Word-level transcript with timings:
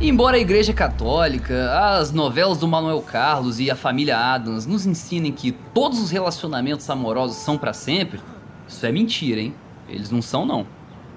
Embora 0.00 0.36
a 0.36 0.40
Igreja 0.40 0.72
Católica, 0.72 1.70
as 1.78 2.12
novelas 2.12 2.58
do 2.58 2.66
Manuel 2.66 3.00
Carlos 3.02 3.60
e 3.60 3.70
a 3.70 3.76
família 3.76 4.16
Adams 4.16 4.66
nos 4.66 4.86
ensinem 4.86 5.30
que 5.30 5.52
todos 5.52 6.00
os 6.00 6.10
relacionamentos 6.10 6.90
amorosos 6.90 7.36
são 7.36 7.56
para 7.56 7.72
sempre, 7.72 8.20
isso 8.66 8.84
é 8.84 8.90
mentira, 8.90 9.40
hein? 9.40 9.54
Eles 9.88 10.10
não 10.10 10.20
são, 10.20 10.44
não. 10.46 10.66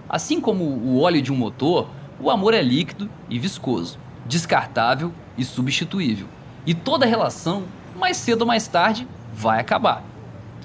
Assim 0.07 0.39
como 0.39 0.63
o 0.63 0.99
óleo 0.99 1.21
de 1.21 1.31
um 1.31 1.35
motor, 1.35 1.89
o 2.19 2.29
amor 2.29 2.53
é 2.53 2.61
líquido 2.61 3.09
e 3.29 3.39
viscoso, 3.39 3.97
descartável 4.25 5.11
e 5.37 5.43
substituível. 5.43 6.27
E 6.65 6.73
toda 6.73 7.05
relação, 7.05 7.63
mais 7.95 8.17
cedo 8.17 8.41
ou 8.41 8.47
mais 8.47 8.67
tarde, 8.67 9.07
vai 9.41 9.59
acabar. 9.59 10.03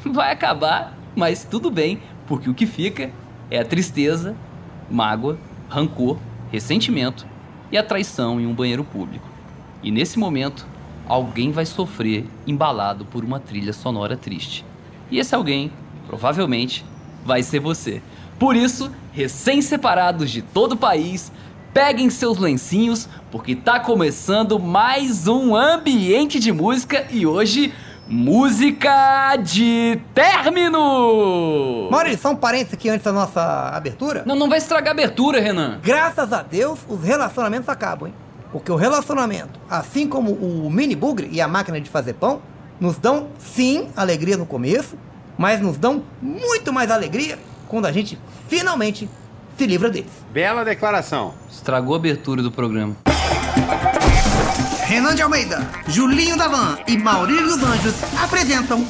Vai 0.05 0.31
acabar, 0.31 0.95
mas 1.17 1.45
tudo 1.45 1.71
bem, 1.71 1.99
porque 2.27 2.51
o 2.51 2.55
que 2.55 2.67
fica 2.67 3.11
é 3.51 3.59
a 3.59 3.65
tristeza, 3.65 4.37
mágoa, 4.91 5.39
rancor, 5.67 6.19
ressentimento 6.53 7.27
e 7.73 7.79
a 7.79 7.83
traição 7.83 8.39
em 8.39 8.47
um 8.47 8.53
banheiro 8.53 8.85
público. 8.85 9.27
E 9.83 9.91
nesse 9.91 10.19
momento, 10.19 10.67
alguém 11.09 11.51
vai 11.53 11.65
sofrer 11.65 12.27
embalado 12.47 13.07
por 13.07 13.25
uma 13.25 13.41
trilha 13.41 13.73
sonora 13.73 14.15
triste. 14.15 14.63
E 15.11 15.19
esse 15.19 15.35
alguém, 15.35 15.73
provavelmente, 16.07 16.85
vai 17.25 17.43
ser 17.43 17.61
você. 17.61 18.03
Por 18.39 18.55
isso, 18.55 18.93
recém-separados 19.13 20.31
de 20.31 20.43
todo 20.43 20.73
o 20.73 20.77
país, 20.77 21.33
peguem 21.73 22.11
seus 22.11 22.37
lencinhos, 22.37 23.09
porque 23.31 23.57
tá 23.57 23.81
começando 23.81 24.59
mais 24.59 25.27
um 25.27 25.57
ambiente 25.57 26.39
de 26.39 26.53
música 26.53 27.07
e 27.11 27.27
hoje 27.27 27.73
Música 28.09 29.35
de 29.37 30.01
término! 30.15 31.89
Maurício, 31.91 32.21
só 32.21 32.31
um 32.31 32.37
parênteses 32.37 32.75
aqui 32.75 32.89
antes 32.89 33.05
da 33.05 33.13
nossa 33.13 33.71
abertura. 33.75 34.23
Não, 34.25 34.37
não 34.37 34.49
vai 34.49 34.59
estragar 34.59 34.91
a 34.91 34.93
abertura, 34.93 35.41
Renan. 35.41 35.81
Graças 35.83 36.33
a 36.33 36.41
Deus, 36.43 36.79
os 36.89 37.03
relacionamentos 37.03 37.69
acabam, 37.69 38.09
hein? 38.09 38.15
Porque 38.53 38.71
o 38.71 38.77
relacionamento, 38.77 39.59
assim 39.69 40.07
como 40.07 40.31
o 40.33 40.71
mini 40.71 40.95
bugre 40.95 41.29
e 41.33 41.41
a 41.41 41.49
máquina 41.49 41.81
de 41.81 41.91
fazer 41.91 42.15
pão, 42.15 42.41
nos 42.79 42.97
dão, 42.97 43.27
sim, 43.39 43.89
alegria 43.97 44.37
no 44.37 44.47
começo, 44.47 44.97
mas 45.37 45.61
nos 45.61 45.77
dão 45.77 46.05
muito 46.23 46.73
mais 46.73 46.93
alegria 46.93 47.39
quando 47.69 47.87
a 47.87 47.93
gente 47.93 48.17
finalmente 48.49 49.11
se 49.59 49.67
livra 49.67 49.91
deles. 49.91 50.13
Bela 50.33 50.65
declaração. 50.65 51.35
Estragou 51.51 51.95
a 51.95 51.99
abertura 51.99 52.41
do 52.41 52.53
programa. 52.53 52.97
Renan 54.87 55.17
de 55.17 55.21
Almeida, 55.21 55.69
Julinho 55.89 56.37
Davan 56.37 56.79
e 56.87 56.97
Maurílio 56.97 57.43
dos 57.43 57.61
Anjos 57.61 57.97
apresentam 58.23 58.87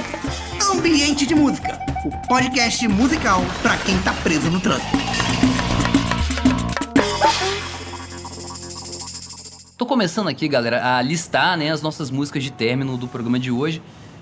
Ambiente 0.71 1.25
de 1.25 1.35
Música, 1.35 1.81
o 2.05 2.29
podcast 2.29 2.87
musical 2.87 3.41
para 3.63 3.79
quem 3.79 3.99
tá 4.03 4.13
preso 4.23 4.51
no 4.51 4.61
trânsito. 4.61 4.95
Tô 9.79 9.87
começando 9.87 10.29
aqui, 10.29 10.47
galera, 10.47 10.99
a 10.99 11.01
listar 11.01 11.57
né, 11.57 11.71
as 11.71 11.81
nossas 11.81 12.11
músicas 12.11 12.45
de 12.45 12.53
término 12.53 12.99
do 12.99 13.09
programa 13.09 13.39
de 13.39 13.51
hoje. 13.51 13.81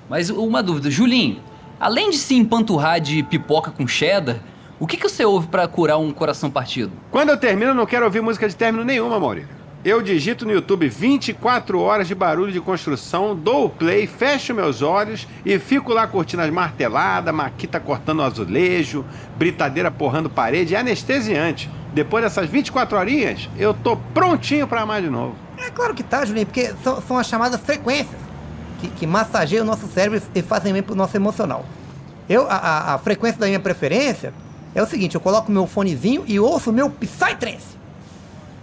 Mas 0.09 0.31
uma 0.31 0.63
dúvida, 0.63 0.89
Julinho, 0.89 1.43
além 1.81 2.09
de 2.09 2.19
se 2.19 2.37
empanturrar 2.37 3.01
de 3.01 3.25
pipoca 3.25 3.73
com 3.73 3.85
cheddar, 3.85 4.37
o 4.79 4.87
que, 4.87 4.97
que 4.97 5.09
você 5.09 5.25
ouve 5.25 5.49
para 5.49 5.67
curar 5.67 5.99
um 5.99 6.13
coração 6.13 6.49
partido? 6.53 6.93
Quando 7.11 7.31
eu 7.31 7.37
termino, 7.37 7.73
eu 7.73 7.75
não 7.75 7.85
quero 7.85 8.05
ouvir 8.05 8.23
música 8.23 8.49
de 8.49 8.55
término 8.55 8.85
nenhuma, 8.85 9.19
Maurílio. 9.19 9.64
Eu 9.85 10.01
digito 10.01 10.47
no 10.47 10.53
YouTube 10.53 10.89
24 10.89 11.79
horas 11.79 12.09
de 12.09 12.15
barulho 12.15 12.51
de 12.51 12.59
construção, 12.59 13.37
dou 13.37 13.67
o 13.67 13.69
play, 13.69 14.07
fecho 14.07 14.55
meus 14.55 14.81
olhos 14.81 15.29
e 15.45 15.59
fico 15.59 15.93
lá 15.93 16.07
curtindo 16.07 16.41
as 16.41 16.49
marteladas, 16.49 17.35
maquita 17.35 17.79
cortando 17.79 18.21
o 18.21 18.23
azulejo, 18.23 19.05
britadeira 19.37 19.91
porrando 19.91 20.31
parede, 20.31 20.75
é 20.75 20.79
anestesiante. 20.79 21.71
Depois 21.93 22.25
dessas 22.25 22.49
24 22.49 22.97
horinhas, 22.97 23.51
eu 23.59 23.75
tô 23.75 23.95
prontinho 23.95 24.67
para 24.67 24.81
amar 24.81 25.03
de 25.03 25.11
novo. 25.11 25.37
É 25.59 25.69
claro 25.69 25.93
que 25.93 26.03
tá, 26.03 26.25
Julinho, 26.25 26.47
porque 26.47 26.73
são, 26.83 27.03
são 27.03 27.19
as 27.19 27.27
chamadas 27.27 27.61
frequências 27.61 28.19
que, 28.81 28.89
que 28.89 29.07
massageiam 29.07 29.65
o 29.65 29.67
nosso 29.67 29.87
cérebro 29.89 30.23
e 30.35 30.41
fazem 30.41 30.73
bem 30.73 30.83
pro 30.83 30.95
nosso 30.95 31.15
emocional. 31.15 31.63
Eu, 32.27 32.47
a, 32.49 32.55
a, 32.55 32.95
a 32.95 32.99
frequência 32.99 33.39
da 33.39 33.47
minha 33.47 33.61
preferência 33.61 34.33
é 34.75 34.83
o 34.83 34.87
seguinte, 34.87 35.15
eu 35.15 35.21
coloco 35.21 35.53
meu 35.53 35.67
fonezinho 35.67 36.25
e 36.27 36.41
ouço 36.41 36.73
meu 36.73 36.89
Psytrance. 36.89 37.75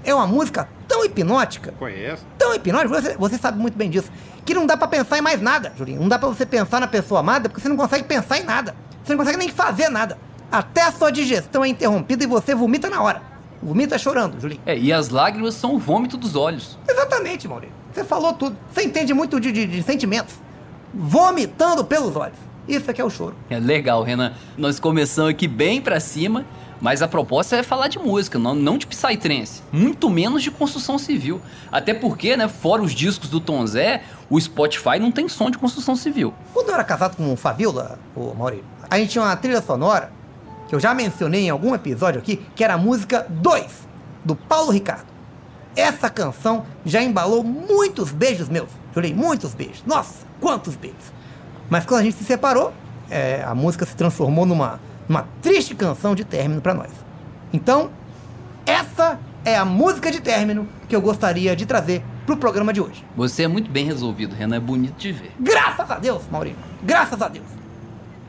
É 0.03 0.15
uma 0.15 0.25
música 0.25 0.67
tão 1.01 1.05
hipnótica. 1.05 1.73
Conheço. 1.77 2.25
Tão 2.37 2.53
hipnótica, 2.53 3.01
você, 3.01 3.17
você 3.17 3.37
sabe 3.37 3.59
muito 3.59 3.77
bem 3.77 3.89
disso. 3.89 4.11
Que 4.45 4.53
não 4.53 4.65
dá 4.65 4.77
para 4.77 4.87
pensar 4.87 5.17
em 5.17 5.21
mais 5.21 5.41
nada, 5.41 5.73
Julinho. 5.77 6.01
Não 6.01 6.07
dá 6.07 6.19
para 6.19 6.29
você 6.29 6.45
pensar 6.45 6.79
na 6.79 6.87
pessoa 6.87 7.19
amada 7.19 7.49
porque 7.49 7.61
você 7.61 7.69
não 7.69 7.77
consegue 7.77 8.03
pensar 8.03 8.37
em 8.39 8.43
nada. 8.43 8.75
Você 9.03 9.13
não 9.13 9.19
consegue 9.19 9.37
nem 9.37 9.49
fazer 9.49 9.89
nada. 9.89 10.17
Até 10.51 10.81
a 10.81 10.91
sua 10.91 11.11
digestão 11.11 11.63
é 11.63 11.67
interrompida 11.67 12.23
e 12.23 12.27
você 12.27 12.53
vomita 12.53 12.89
na 12.89 13.01
hora. 13.01 13.21
Vomita 13.61 13.97
chorando, 13.97 14.39
Julinho. 14.39 14.61
É, 14.65 14.77
e 14.77 14.91
as 14.91 15.09
lágrimas 15.09 15.53
são 15.53 15.75
o 15.75 15.79
vômito 15.79 16.17
dos 16.17 16.35
olhos. 16.35 16.77
Exatamente, 16.87 17.47
Maurício. 17.47 17.75
Você 17.93 18.03
falou 18.03 18.33
tudo. 18.33 18.57
Você 18.71 18.83
entende 18.83 19.13
muito 19.13 19.39
de, 19.39 19.51
de, 19.51 19.65
de 19.65 19.83
sentimentos. 19.83 20.35
Vomitando 20.93 21.85
pelos 21.85 22.15
olhos. 22.15 22.37
Isso 22.67 22.89
aqui 22.89 23.01
é 23.01 23.03
o 23.03 23.09
choro. 23.09 23.35
É 23.49 23.59
legal, 23.59 24.03
Renan. 24.03 24.33
Nós 24.57 24.79
começamos 24.79 25.31
aqui 25.31 25.47
bem 25.47 25.81
pra 25.81 25.99
cima 25.99 26.45
mas 26.81 27.03
a 27.03 27.07
proposta 27.07 27.55
é 27.55 27.63
falar 27.63 27.87
de 27.87 27.99
música, 27.99 28.39
não, 28.39 28.55
não 28.55 28.77
de 28.77 28.87
psytrance. 28.87 29.61
Muito 29.71 30.09
menos 30.09 30.41
de 30.41 30.49
construção 30.49 30.97
civil. 30.97 31.39
Até 31.71 31.93
porque, 31.93 32.35
né, 32.35 32.47
fora 32.47 32.81
os 32.81 32.91
discos 32.91 33.29
do 33.29 33.39
Tom 33.39 33.65
Zé, 33.67 34.01
o 34.29 34.41
Spotify 34.41 34.97
não 34.99 35.11
tem 35.11 35.29
som 35.29 35.51
de 35.51 35.59
construção 35.59 35.95
civil. 35.95 36.33
Quando 36.53 36.69
eu 36.69 36.73
era 36.73 36.83
casado 36.83 37.15
com 37.15 37.31
o 37.31 37.37
Fabiola, 37.37 37.99
o 38.15 38.33
Maurício, 38.33 38.65
a 38.89 38.97
gente 38.97 39.11
tinha 39.11 39.23
uma 39.23 39.35
trilha 39.35 39.61
sonora, 39.61 40.11
que 40.67 40.73
eu 40.73 40.79
já 40.79 40.93
mencionei 40.93 41.45
em 41.45 41.49
algum 41.49 41.75
episódio 41.75 42.19
aqui, 42.19 42.37
que 42.55 42.63
era 42.63 42.73
a 42.73 42.77
música 42.77 43.27
2, 43.29 43.87
do 44.25 44.35
Paulo 44.35 44.71
Ricardo. 44.71 45.05
Essa 45.75 46.09
canção 46.09 46.65
já 46.83 47.01
embalou 47.01 47.43
muitos 47.43 48.11
beijos 48.11 48.49
meus. 48.49 48.69
Jurei, 48.93 49.13
muitos 49.13 49.53
beijos. 49.53 49.83
Nossa, 49.85 50.25
quantos 50.39 50.75
beijos. 50.75 51.13
Mas 51.69 51.85
quando 51.85 52.01
a 52.01 52.03
gente 52.03 52.17
se 52.17 52.23
separou, 52.25 52.73
é, 53.09 53.43
a 53.45 53.53
música 53.53 53.85
se 53.85 53.95
transformou 53.95 54.45
numa 54.45 54.79
uma 55.11 55.27
triste 55.41 55.75
canção 55.75 56.15
de 56.15 56.23
término 56.23 56.61
para 56.61 56.73
nós. 56.73 56.89
Então, 57.51 57.91
essa 58.65 59.19
é 59.43 59.57
a 59.57 59.65
música 59.65 60.09
de 60.09 60.21
término 60.21 60.67
que 60.87 60.95
eu 60.95 61.01
gostaria 61.01 61.53
de 61.53 61.65
trazer 61.65 62.01
pro 62.25 62.37
programa 62.37 62.71
de 62.71 62.79
hoje. 62.79 63.03
Você 63.15 63.43
é 63.43 63.47
muito 63.47 63.69
bem 63.69 63.85
resolvido, 63.85 64.33
Renan, 64.33 64.55
é 64.55 64.59
bonito 64.59 64.97
de 64.97 65.11
ver. 65.11 65.33
Graças 65.37 65.91
a 65.91 65.99
Deus, 65.99 66.23
Maurinho. 66.31 66.55
Graças 66.81 67.21
a 67.21 67.27
Deus. 67.27 67.45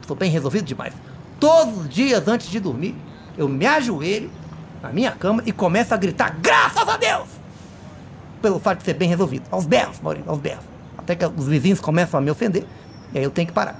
Sou 0.06 0.16
bem 0.16 0.31
resolvido 0.31 0.65
demais. 0.65 0.92
Todos 1.38 1.78
os 1.78 1.88
dias 1.88 2.26
antes 2.26 2.48
de 2.48 2.59
dormir, 2.59 2.97
eu 3.38 3.48
me 3.48 3.65
ajoelho 3.65 4.31
na 4.82 4.92
minha 4.92 5.12
cama 5.12 5.42
e 5.47 5.53
começo 5.53 5.94
a 5.94 5.97
gritar 5.97 6.37
graças 6.41 6.88
a 6.88 6.97
Deus! 6.97 7.28
Pelo 8.41 8.59
fato 8.59 8.78
de 8.78 8.84
ser 8.84 8.94
bem 8.94 9.09
resolvido. 9.09 9.44
Aos 9.53 9.66
berros, 9.66 10.00
Maurinho, 10.00 10.25
aos 10.28 10.41
berros. 10.41 10.65
Até 10.98 11.15
que 11.15 11.25
os 11.25 11.47
vizinhos 11.47 11.78
começam 11.78 12.19
a 12.19 12.21
me 12.21 12.31
ofender 12.31 12.66
e 13.15 13.19
aí 13.19 13.25
eu 13.25 13.31
tenho 13.31 13.47
que 13.47 13.54
parar. 13.54 13.78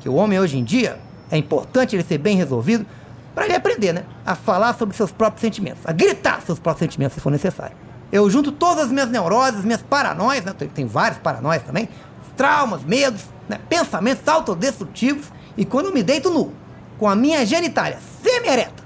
Que 0.00 0.08
o 0.08 0.14
homem 0.14 0.40
hoje 0.40 0.58
em 0.58 0.64
dia 0.64 0.98
é 1.30 1.36
importante 1.36 1.96
ele 1.96 2.02
ser 2.02 2.18
bem 2.18 2.36
resolvido 2.36 2.86
para 3.34 3.44
ele 3.44 3.54
aprender, 3.54 3.92
né? 3.92 4.04
A 4.24 4.34
falar 4.34 4.74
sobre 4.74 4.96
seus 4.96 5.12
próprios 5.12 5.42
sentimentos, 5.42 5.82
a 5.84 5.92
gritar 5.92 6.40
seus 6.42 6.58
próprios 6.58 6.88
sentimentos 6.88 7.14
se 7.14 7.20
for 7.20 7.30
necessário. 7.30 7.76
Eu 8.10 8.30
junto 8.30 8.52
todas 8.52 8.84
as 8.84 8.92
minhas 8.92 9.10
neuroses, 9.10 9.64
minhas 9.64 9.82
paranoias, 9.82 10.44
né? 10.44 10.54
Tem, 10.74 10.86
vários 10.86 11.18
paranoias 11.18 11.62
também, 11.62 11.88
traumas, 12.36 12.84
medos, 12.84 13.22
né? 13.48 13.58
pensamentos 13.68 14.26
autodestrutivos, 14.26 15.26
e 15.56 15.64
quando 15.64 15.86
eu 15.86 15.92
me 15.92 16.02
deito 16.02 16.30
nu, 16.30 16.52
com 16.98 17.08
a 17.08 17.14
minha 17.14 17.44
genitália 17.44 17.98
semi-ereta 18.22 18.84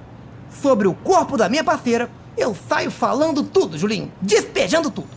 sobre 0.51 0.89
o 0.89 0.95
corpo 0.95 1.37
da 1.37 1.49
minha 1.49 1.63
parceira, 1.63 2.11
eu 2.37 2.57
saio 2.69 2.91
falando 2.91 3.43
tudo, 3.43 3.79
Julinho, 3.79 4.11
despejando 4.21 4.91
tudo. 4.91 5.09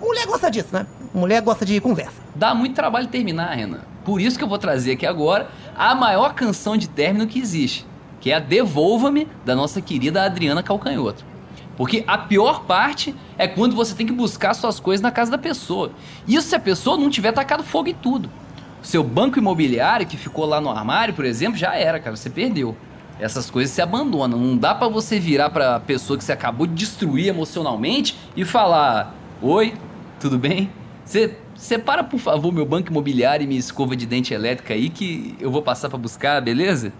Mulher 0.00 0.26
gosta 0.26 0.50
disso, 0.50 0.68
né? 0.72 0.86
Mulher 1.14 1.40
gosta 1.42 1.64
de 1.64 1.80
conversa. 1.80 2.14
Dá 2.34 2.54
muito 2.54 2.74
trabalho 2.74 3.06
terminar, 3.06 3.54
Renan. 3.54 3.91
Por 4.04 4.20
isso 4.20 4.36
que 4.36 4.44
eu 4.44 4.48
vou 4.48 4.58
trazer 4.58 4.92
aqui 4.92 5.06
agora 5.06 5.48
a 5.76 5.94
maior 5.94 6.34
canção 6.34 6.76
de 6.76 6.88
término 6.88 7.26
que 7.26 7.38
existe, 7.38 7.86
que 8.20 8.30
é 8.30 8.34
a 8.34 8.40
Devolva-me 8.40 9.28
da 9.44 9.54
nossa 9.54 9.80
querida 9.80 10.24
Adriana 10.24 10.62
Calcanhoto. 10.62 11.24
Porque 11.76 12.04
a 12.06 12.18
pior 12.18 12.64
parte 12.64 13.14
é 13.38 13.48
quando 13.48 13.74
você 13.74 13.94
tem 13.94 14.06
que 14.06 14.12
buscar 14.12 14.54
suas 14.54 14.78
coisas 14.78 15.00
na 15.00 15.10
casa 15.10 15.30
da 15.30 15.38
pessoa. 15.38 15.92
Isso 16.28 16.48
se 16.48 16.54
a 16.54 16.60
pessoa 16.60 16.96
não 16.96 17.08
tiver 17.08 17.32
tacado 17.32 17.62
fogo 17.62 17.88
em 17.88 17.94
tudo. 17.94 18.28
Seu 18.82 19.02
banco 19.02 19.38
imobiliário 19.38 20.06
que 20.06 20.16
ficou 20.16 20.44
lá 20.44 20.60
no 20.60 20.68
armário, 20.68 21.14
por 21.14 21.24
exemplo, 21.24 21.56
já 21.56 21.74
era, 21.74 21.98
cara, 21.98 22.16
você 22.16 22.28
perdeu. 22.28 22.76
Essas 23.18 23.48
coisas 23.50 23.72
se 23.72 23.80
abandonam. 23.80 24.38
Não 24.38 24.56
dá 24.56 24.74
para 24.74 24.88
você 24.88 25.18
virar 25.18 25.50
para 25.50 25.76
a 25.76 25.80
pessoa 25.80 26.18
que 26.18 26.24
você 26.24 26.32
acabou 26.32 26.66
de 26.66 26.74
destruir 26.74 27.28
emocionalmente 27.28 28.18
e 28.36 28.44
falar: 28.44 29.14
"Oi, 29.40 29.74
tudo 30.18 30.36
bem?" 30.38 30.70
Você 31.04 31.36
Separa, 31.62 32.02
por 32.02 32.18
favor, 32.18 32.52
meu 32.52 32.66
banco 32.66 32.90
imobiliário 32.90 33.44
e 33.44 33.46
minha 33.46 33.60
escova 33.60 33.94
de 33.94 34.04
dente 34.04 34.34
elétrica 34.34 34.74
aí 34.74 34.88
que 34.88 35.36
eu 35.38 35.48
vou 35.48 35.62
passar 35.62 35.88
para 35.88 35.96
buscar, 35.96 36.42
beleza? 36.42 36.92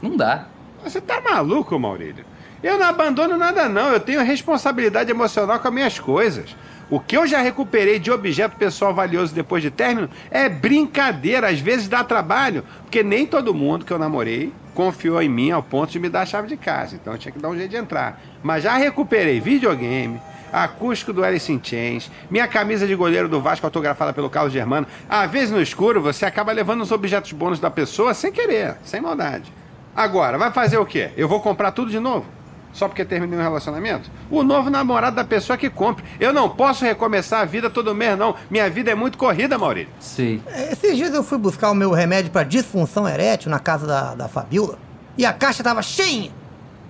Não 0.00 0.16
dá. 0.16 0.46
Você 0.82 1.02
tá 1.02 1.20
maluco, 1.20 1.78
Maurílio? 1.78 2.24
Eu 2.62 2.78
não 2.78 2.86
abandono 2.86 3.36
nada 3.36 3.68
não, 3.68 3.92
eu 3.92 4.00
tenho 4.00 4.22
responsabilidade 4.22 5.10
emocional 5.10 5.60
com 5.60 5.68
as 5.68 5.74
minhas 5.74 5.98
coisas. 5.98 6.56
O 6.88 6.98
que 6.98 7.14
eu 7.14 7.26
já 7.26 7.42
recuperei 7.42 7.98
de 7.98 8.10
objeto 8.10 8.56
pessoal 8.56 8.94
valioso 8.94 9.34
depois 9.34 9.62
de 9.62 9.70
término 9.70 10.08
é 10.30 10.48
brincadeira, 10.48 11.50
às 11.50 11.60
vezes 11.60 11.86
dá 11.86 12.02
trabalho, 12.02 12.64
porque 12.80 13.02
nem 13.02 13.26
todo 13.26 13.52
mundo 13.52 13.84
que 13.84 13.92
eu 13.92 13.98
namorei 13.98 14.50
confiou 14.74 15.20
em 15.20 15.28
mim 15.28 15.50
ao 15.50 15.62
ponto 15.62 15.90
de 15.90 16.00
me 16.00 16.08
dar 16.08 16.22
a 16.22 16.26
chave 16.26 16.48
de 16.48 16.56
casa, 16.56 16.94
então 16.96 17.12
eu 17.12 17.18
tinha 17.18 17.32
que 17.32 17.38
dar 17.38 17.50
um 17.50 17.54
jeito 17.54 17.70
de 17.70 17.76
entrar. 17.76 18.18
Mas 18.42 18.62
já 18.62 18.78
recuperei 18.78 19.40
videogame, 19.40 20.18
acústico 20.52 21.12
do 21.12 21.24
Alice 21.24 21.50
in 21.52 21.60
Chains, 21.62 22.10
minha 22.30 22.46
camisa 22.46 22.86
de 22.86 22.94
goleiro 22.94 23.28
do 23.28 23.40
Vasco 23.40 23.66
autografada 23.66 24.12
pelo 24.12 24.30
Carlos 24.30 24.52
Germano. 24.52 24.86
Às 25.08 25.30
vezes 25.30 25.50
no 25.50 25.60
escuro 25.60 26.00
você 26.00 26.24
acaba 26.24 26.52
levando 26.52 26.82
os 26.82 26.92
objetos 26.92 27.32
bônus 27.32 27.60
da 27.60 27.70
pessoa 27.70 28.14
sem 28.14 28.32
querer, 28.32 28.76
sem 28.82 29.00
maldade. 29.00 29.52
Agora, 29.94 30.38
vai 30.38 30.50
fazer 30.52 30.78
o 30.78 30.86
quê? 30.86 31.10
Eu 31.16 31.28
vou 31.28 31.40
comprar 31.40 31.72
tudo 31.72 31.90
de 31.90 31.98
novo? 31.98 32.26
Só 32.72 32.86
porque 32.86 33.04
terminei 33.04 33.38
um 33.38 33.42
relacionamento? 33.42 34.10
O 34.30 34.44
novo 34.44 34.70
namorado 34.70 35.16
da 35.16 35.24
pessoa 35.24 35.58
que 35.58 35.68
compre. 35.68 36.04
Eu 36.20 36.32
não 36.32 36.48
posso 36.48 36.84
recomeçar 36.84 37.40
a 37.40 37.44
vida 37.44 37.68
todo 37.68 37.94
mês, 37.94 38.16
não. 38.16 38.36
Minha 38.48 38.70
vida 38.70 38.92
é 38.92 38.94
muito 38.94 39.18
corrida, 39.18 39.58
Maurício. 39.58 39.92
Sei. 39.98 40.40
Esses 40.70 40.96
dias 40.96 41.12
eu 41.12 41.24
fui 41.24 41.36
buscar 41.36 41.70
o 41.70 41.74
meu 41.74 41.90
remédio 41.90 42.30
para 42.30 42.44
disfunção 42.44 43.08
erétil 43.08 43.50
na 43.50 43.58
casa 43.58 43.86
da, 43.86 44.14
da 44.14 44.28
Fabiola 44.28 44.78
e 45.18 45.26
a 45.26 45.32
caixa 45.32 45.62
tava 45.62 45.82
cheinha. 45.82 46.30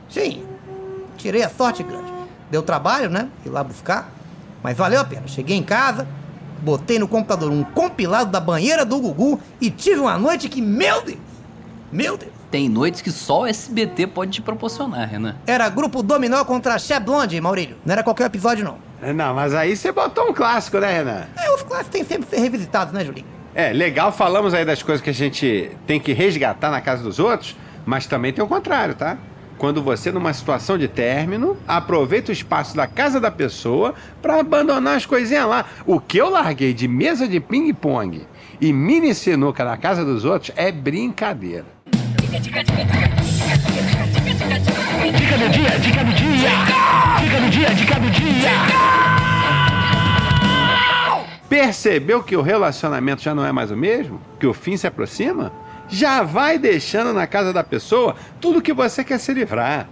Cheinha. 0.08 0.44
Tirei 1.16 1.42
a 1.42 1.48
sorte 1.48 1.82
grande. 1.82 2.19
Deu 2.50 2.62
trabalho, 2.62 3.08
né? 3.08 3.28
Ir 3.44 3.48
lá 3.48 3.62
buscar. 3.62 4.12
Mas 4.62 4.76
valeu 4.76 5.00
a 5.00 5.04
pena. 5.04 5.26
Cheguei 5.26 5.56
em 5.56 5.62
casa, 5.62 6.06
botei 6.60 6.98
no 6.98 7.08
computador 7.08 7.50
um 7.50 7.62
compilado 7.62 8.30
da 8.30 8.40
banheira 8.40 8.84
do 8.84 8.98
Gugu 8.98 9.40
e 9.60 9.70
tive 9.70 10.00
uma 10.00 10.18
noite 10.18 10.48
que, 10.48 10.60
meu 10.60 11.02
Deus! 11.02 11.18
Meu 11.92 12.16
Deus! 12.16 12.32
Tem 12.50 12.68
noites 12.68 13.00
que 13.00 13.12
só 13.12 13.42
o 13.42 13.46
SBT 13.46 14.08
pode 14.08 14.32
te 14.32 14.42
proporcionar, 14.42 15.08
Renan. 15.08 15.36
Era 15.46 15.68
grupo 15.68 16.02
Dominó 16.02 16.44
contra 16.44 16.78
Che 16.78 16.98
Blonde, 16.98 17.40
Maurílio. 17.40 17.76
Não 17.84 17.92
era 17.92 18.02
qualquer 18.02 18.26
episódio, 18.26 18.64
não. 18.64 18.78
Não, 19.14 19.34
mas 19.34 19.54
aí 19.54 19.76
você 19.76 19.92
botou 19.92 20.28
um 20.28 20.34
clássico, 20.34 20.78
né, 20.78 20.92
Renan? 20.98 21.26
É, 21.36 21.54
os 21.54 21.62
clássicos 21.62 21.90
têm 21.90 22.04
sempre 22.04 22.26
que 22.26 22.36
ser 22.36 22.42
revisitados, 22.42 22.92
né, 22.92 23.04
Julinho? 23.04 23.26
É, 23.54 23.72
legal, 23.72 24.12
falamos 24.12 24.52
aí 24.52 24.64
das 24.64 24.82
coisas 24.82 25.02
que 25.02 25.10
a 25.10 25.14
gente 25.14 25.70
tem 25.86 25.98
que 25.98 26.12
resgatar 26.12 26.70
na 26.70 26.80
casa 26.80 27.02
dos 27.02 27.18
outros, 27.18 27.56
mas 27.86 28.06
também 28.06 28.32
tem 28.32 28.44
o 28.44 28.48
contrário, 28.48 28.94
tá? 28.94 29.16
Quando 29.60 29.82
você, 29.82 30.10
numa 30.10 30.32
situação 30.32 30.78
de 30.78 30.88
término, 30.88 31.54
aproveita 31.68 32.30
o 32.30 32.32
espaço 32.32 32.74
da 32.74 32.86
casa 32.86 33.20
da 33.20 33.30
pessoa 33.30 33.94
para 34.22 34.40
abandonar 34.40 34.96
as 34.96 35.04
coisinhas 35.04 35.46
lá. 35.46 35.66
O 35.84 36.00
que 36.00 36.16
eu 36.16 36.30
larguei 36.30 36.72
de 36.72 36.88
mesa 36.88 37.28
de 37.28 37.38
ping-pong 37.40 38.26
e 38.58 38.72
mini 38.72 39.14
sinuca 39.14 39.62
na 39.62 39.76
casa 39.76 40.02
dos 40.02 40.24
outros 40.24 40.50
é 40.56 40.72
brincadeira. 40.72 41.66
Dica 42.30 42.40
do 45.36 45.48
dia, 45.50 45.78
dica 45.78 46.04
do 46.04 46.12
dia. 46.14 46.50
Dica 47.20 47.40
do 47.40 47.50
dia, 47.50 47.74
dica 47.74 48.00
do 48.00 48.10
dia. 48.12 48.50
Percebeu 51.50 52.22
que 52.22 52.34
o 52.34 52.40
relacionamento 52.40 53.20
já 53.20 53.34
não 53.34 53.44
é 53.44 53.52
mais 53.52 53.70
o 53.70 53.76
mesmo? 53.76 54.18
Que 54.38 54.46
o 54.46 54.54
fim 54.54 54.78
se 54.78 54.86
aproxima? 54.86 55.52
Já 55.90 56.22
vai 56.22 56.58
deixando 56.58 57.12
na 57.12 57.26
casa 57.26 57.52
da 57.52 57.64
pessoa 57.64 58.14
tudo 58.40 58.62
que 58.62 58.72
você 58.72 59.02
quer 59.02 59.18
se 59.18 59.32
livrar. 59.34 59.88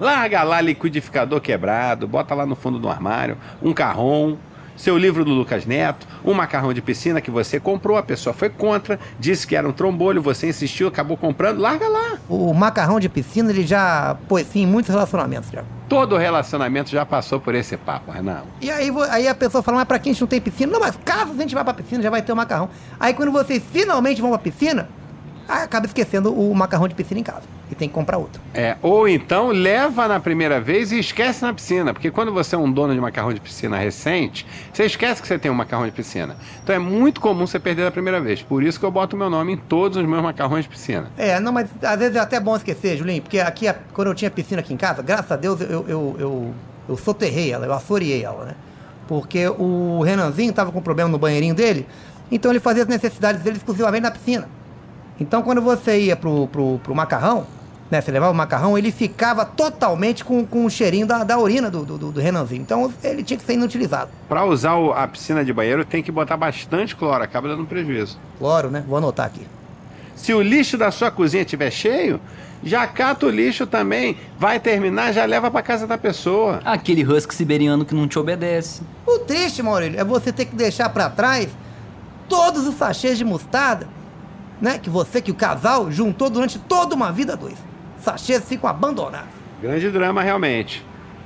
Larga 0.00 0.42
lá 0.42 0.60
liquidificador 0.60 1.40
quebrado, 1.40 2.08
bota 2.08 2.34
lá 2.34 2.46
no 2.46 2.56
fundo 2.56 2.78
do 2.78 2.88
armário, 2.88 3.36
um 3.62 3.74
carrom, 3.74 4.36
seu 4.80 4.96
livro 4.96 5.26
do 5.26 5.30
Lucas 5.30 5.66
Neto, 5.66 6.08
um 6.24 6.32
macarrão 6.32 6.72
de 6.72 6.80
piscina 6.80 7.20
que 7.20 7.30
você 7.30 7.60
comprou, 7.60 7.98
a 7.98 8.02
pessoa 8.02 8.32
foi 8.32 8.48
contra, 8.48 8.98
disse 9.18 9.46
que 9.46 9.54
era 9.54 9.68
um 9.68 9.72
trombolho, 9.72 10.22
você 10.22 10.48
insistiu, 10.48 10.88
acabou 10.88 11.18
comprando, 11.18 11.58
larga 11.58 11.86
lá. 11.86 12.18
O 12.30 12.54
macarrão 12.54 12.98
de 12.98 13.10
piscina, 13.10 13.50
ele 13.50 13.66
já 13.66 14.16
pôs 14.26 14.46
fim 14.48 14.62
em 14.62 14.66
muitos 14.66 14.90
relacionamentos 14.90 15.50
já. 15.50 15.62
Todo 15.86 16.16
relacionamento 16.16 16.88
já 16.88 17.04
passou 17.04 17.38
por 17.38 17.54
esse 17.54 17.76
papo, 17.76 18.10
Renan. 18.10 18.42
E 18.62 18.70
aí, 18.70 18.90
aí 19.10 19.28
a 19.28 19.34
pessoa 19.34 19.62
fala, 19.62 19.78
mas 19.78 19.86
pra 19.86 19.98
quem 19.98 20.12
a 20.12 20.14
gente 20.14 20.22
não 20.22 20.28
tem 20.28 20.40
piscina? 20.40 20.72
Não, 20.72 20.80
mas 20.80 20.98
caso 21.04 21.32
a 21.32 21.42
gente 21.42 21.54
vá 21.54 21.62
pra 21.62 21.74
piscina, 21.74 22.02
já 22.02 22.08
vai 22.08 22.22
ter 22.22 22.32
o 22.32 22.36
macarrão. 22.36 22.70
Aí 22.98 23.12
quando 23.12 23.32
vocês 23.32 23.62
finalmente 23.70 24.22
vão 24.22 24.30
pra 24.30 24.38
piscina, 24.38 24.88
aí 25.50 25.62
acaba 25.64 25.86
esquecendo 25.86 26.32
o 26.32 26.54
macarrão 26.54 26.86
de 26.88 26.94
piscina 26.94 27.20
em 27.20 27.22
casa. 27.24 27.42
E 27.70 27.74
tem 27.74 27.88
que 27.88 27.94
comprar 27.94 28.18
outro. 28.18 28.40
É, 28.52 28.76
ou 28.82 29.08
então 29.08 29.48
leva 29.48 30.08
na 30.08 30.18
primeira 30.18 30.60
vez 30.60 30.90
e 30.90 30.98
esquece 30.98 31.42
na 31.42 31.52
piscina, 31.54 31.92
porque 31.92 32.10
quando 32.10 32.32
você 32.32 32.56
é 32.56 32.58
um 32.58 32.70
dono 32.70 32.92
de 32.92 33.00
macarrão 33.00 33.32
de 33.32 33.40
piscina 33.40 33.76
recente, 33.78 34.44
você 34.72 34.84
esquece 34.84 35.22
que 35.22 35.28
você 35.28 35.38
tem 35.38 35.50
um 35.50 35.54
macarrão 35.54 35.86
de 35.86 35.92
piscina. 35.92 36.36
Então 36.64 36.74
é 36.74 36.78
muito 36.80 37.20
comum 37.20 37.46
você 37.46 37.60
perder 37.60 37.84
da 37.84 37.90
primeira 37.92 38.20
vez. 38.20 38.42
Por 38.42 38.62
isso 38.64 38.78
que 38.78 38.84
eu 38.84 38.90
boto 38.90 39.16
meu 39.16 39.30
nome 39.30 39.52
em 39.52 39.56
todos 39.56 39.96
os 39.98 40.04
meus 40.04 40.20
macarrões 40.22 40.64
de 40.64 40.68
piscina. 40.70 41.10
É, 41.16 41.38
não, 41.38 41.52
mas 41.52 41.68
às 41.82 41.98
vezes 41.98 42.16
é 42.16 42.18
até 42.20 42.40
bom 42.40 42.56
esquecer, 42.56 42.96
Julinho, 42.96 43.22
porque 43.22 43.38
aqui, 43.38 43.68
a- 43.68 43.76
quando 43.92 44.08
eu 44.08 44.14
tinha 44.14 44.30
piscina 44.30 44.60
aqui 44.60 44.74
em 44.74 44.76
casa, 44.76 45.00
graças 45.02 45.30
a 45.30 45.36
Deus 45.36 45.60
eu, 45.60 45.84
eu, 45.86 46.16
eu, 46.18 46.54
eu 46.88 46.96
soterrei 46.96 47.52
ela, 47.52 47.66
eu 47.66 47.72
assoreei 47.72 48.24
ela, 48.24 48.46
né? 48.46 48.54
Porque 49.06 49.46
o 49.48 50.02
Renanzinho 50.02 50.52
tava 50.52 50.70
com 50.72 50.80
problema 50.82 51.08
no 51.10 51.18
banheirinho 51.18 51.54
dele, 51.54 51.86
então 52.32 52.50
ele 52.50 52.60
fazia 52.60 52.82
as 52.82 52.88
necessidades 52.88 53.42
dele 53.42 53.56
exclusivamente 53.58 54.02
na 54.02 54.10
piscina. 54.10 54.48
Então 55.20 55.42
quando 55.42 55.60
você 55.60 56.00
ia 56.00 56.16
pro, 56.16 56.46
pro, 56.48 56.80
pro 56.82 56.94
macarrão, 56.94 57.46
né? 57.90 58.00
Você 58.00 58.10
levava 58.10 58.32
o 58.32 58.34
macarrão, 58.34 58.78
ele 58.78 58.90
ficava 58.92 59.44
totalmente 59.44 60.24
com, 60.24 60.46
com 60.46 60.64
o 60.64 60.70
cheirinho 60.70 61.06
da, 61.06 61.24
da 61.24 61.38
urina 61.38 61.68
do, 61.70 61.84
do, 61.84 61.98
do 62.12 62.20
Renanzinho. 62.20 62.62
Então 62.62 62.92
ele 63.02 63.22
tinha 63.22 63.36
que 63.38 63.44
ser 63.44 63.54
inutilizado. 63.54 64.10
Para 64.28 64.44
usar 64.44 64.74
o- 64.76 64.92
a 64.92 65.06
piscina 65.08 65.44
de 65.44 65.52
banheiro 65.52 65.84
tem 65.84 66.02
que 66.02 66.10
botar 66.12 66.36
bastante 66.36 66.94
cloro, 66.96 67.22
acaba 67.22 67.48
dando 67.48 67.66
prejuízo. 67.66 68.16
Claro, 68.38 68.70
né? 68.70 68.84
Vou 68.86 68.96
anotar 68.96 69.26
aqui. 69.26 69.46
Se 70.14 70.32
o 70.32 70.40
lixo 70.40 70.76
da 70.78 70.90
sua 70.90 71.10
cozinha 71.10 71.42
estiver 71.42 71.70
cheio, 71.70 72.20
já 72.62 72.86
cata 72.86 73.26
o 73.26 73.30
lixo 73.30 73.66
também. 73.66 74.16
Vai 74.38 74.60
terminar, 74.60 75.12
já 75.12 75.24
leva 75.24 75.50
para 75.50 75.62
casa 75.62 75.86
da 75.86 75.98
pessoa. 75.98 76.60
Aquele 76.64 77.02
husky 77.04 77.34
siberiano 77.34 77.84
que 77.84 77.94
não 77.94 78.06
te 78.06 78.18
obedece. 78.18 78.82
O 79.06 79.18
triste, 79.20 79.62
Maurílio, 79.62 79.98
é 79.98 80.04
você 80.04 80.30
ter 80.30 80.44
que 80.44 80.54
deixar 80.54 80.90
pra 80.90 81.08
trás 81.10 81.48
todos 82.28 82.66
os 82.68 82.76
sachês 82.76 83.18
de 83.18 83.24
mostarda, 83.24 83.88
né? 84.60 84.78
Que 84.78 84.90
você, 84.90 85.20
que 85.20 85.30
o 85.30 85.34
casal, 85.34 85.90
juntou 85.90 86.28
durante 86.30 86.58
toda 86.58 86.94
uma 86.94 87.10
vida 87.10 87.36
dois. 87.36 87.56
Sachês 87.98 88.48
ficam 88.48 88.68
abandonados. 88.68 89.28
Grande 89.60 89.90
drama, 89.90 90.22
realmente. 90.22 90.84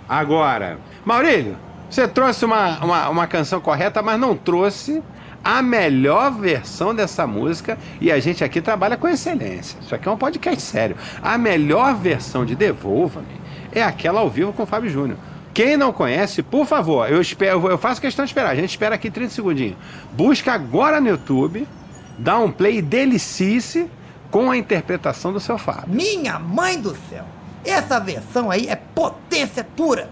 Agora, 0.08 0.78
Maurílio, 1.04 1.56
você 1.88 2.06
trouxe 2.08 2.44
uma, 2.44 2.78
uma, 2.84 3.08
uma 3.08 3.26
canção 3.26 3.60
correta, 3.60 4.02
mas 4.02 4.18
não 4.18 4.36
trouxe 4.36 5.02
a 5.44 5.60
melhor 5.60 6.32
versão 6.32 6.94
dessa 6.94 7.26
música 7.26 7.78
e 8.00 8.10
a 8.10 8.18
gente 8.18 8.42
aqui 8.42 8.60
trabalha 8.60 8.96
com 8.96 9.06
excelência. 9.06 9.78
Isso 9.80 9.94
aqui 9.94 10.08
é 10.08 10.10
um 10.10 10.16
podcast 10.16 10.62
sério. 10.62 10.96
A 11.22 11.36
melhor 11.36 11.94
versão 11.94 12.44
de 12.44 12.56
Devolva-me 12.56 13.40
é 13.70 13.82
aquela 13.82 14.20
ao 14.20 14.30
vivo 14.30 14.52
com 14.52 14.62
o 14.62 14.66
Fábio 14.66 14.90
Júnior. 14.90 15.18
Quem 15.52 15.76
não 15.76 15.92
conhece, 15.92 16.42
por 16.42 16.66
favor, 16.66 17.08
eu, 17.08 17.20
espero, 17.20 17.68
eu 17.68 17.78
faço 17.78 18.00
questão 18.00 18.24
de 18.24 18.30
esperar. 18.30 18.50
A 18.50 18.56
gente 18.56 18.70
espera 18.70 18.94
aqui 18.94 19.10
30 19.10 19.30
segundinhos. 19.30 19.76
Busca 20.12 20.52
agora 20.52 21.00
no 21.00 21.08
YouTube, 21.08 21.68
dá 22.18 22.38
um 22.38 22.50
play 22.50 22.80
delicice 22.80 23.90
com 24.30 24.50
a 24.50 24.56
interpretação 24.56 25.32
do 25.32 25.40
seu 25.40 25.58
Fábio. 25.58 25.94
Minha 25.94 26.38
mãe 26.38 26.80
do 26.80 26.96
céu! 27.08 27.24
Essa 27.64 27.98
versão 27.98 28.50
aí 28.50 28.66
é 28.68 28.76
potência 28.76 29.64
pura. 29.64 30.10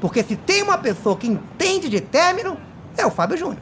Porque 0.00 0.22
se 0.22 0.36
tem 0.36 0.62
uma 0.62 0.78
pessoa 0.78 1.16
que 1.16 1.26
entende 1.26 1.88
de 1.88 2.00
término, 2.00 2.56
é 2.96 3.06
o 3.06 3.10
Fábio 3.10 3.36
Júnior. 3.36 3.58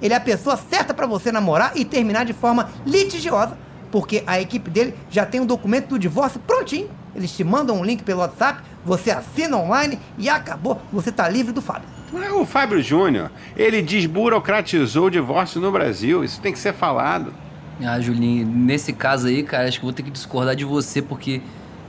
Ele 0.00 0.12
é 0.12 0.16
a 0.16 0.20
pessoa 0.20 0.56
certa 0.56 0.92
pra 0.92 1.06
você 1.06 1.30
namorar 1.30 1.72
e 1.76 1.84
terminar 1.84 2.24
de 2.24 2.32
forma 2.32 2.70
litigiosa, 2.84 3.56
porque 3.90 4.22
a 4.26 4.40
equipe 4.40 4.70
dele 4.70 4.94
já 5.08 5.24
tem 5.24 5.40
o 5.40 5.46
documento 5.46 5.88
do 5.88 5.98
divórcio 5.98 6.40
prontinho. 6.40 6.90
Eles 7.14 7.30
te 7.30 7.44
mandam 7.44 7.78
um 7.78 7.84
link 7.84 8.02
pelo 8.02 8.20
WhatsApp, 8.20 8.62
você 8.84 9.10
assina 9.10 9.56
online 9.56 9.98
e 10.18 10.28
acabou, 10.28 10.80
você 10.92 11.10
tá 11.10 11.28
livre 11.28 11.52
do 11.52 11.62
Fábio. 11.62 11.88
É, 12.14 12.30
O 12.32 12.46
Fábio 12.46 12.80
Júnior, 12.80 13.30
ele 13.56 13.82
desburocratizou 13.82 15.06
o 15.06 15.10
divórcio 15.10 15.60
no 15.60 15.72
Brasil. 15.72 16.22
Isso 16.22 16.40
tem 16.40 16.52
que 16.52 16.58
ser 16.58 16.72
falado. 16.72 17.32
Ah, 17.84 17.98
Julinho, 18.00 18.46
nesse 18.46 18.92
caso 18.92 19.26
aí, 19.26 19.42
cara, 19.42 19.66
acho 19.66 19.80
que 19.80 19.84
eu 19.84 19.88
vou 19.88 19.92
ter 19.92 20.04
que 20.04 20.10
discordar 20.10 20.54
de 20.54 20.64
você, 20.64 21.02
porque 21.02 21.40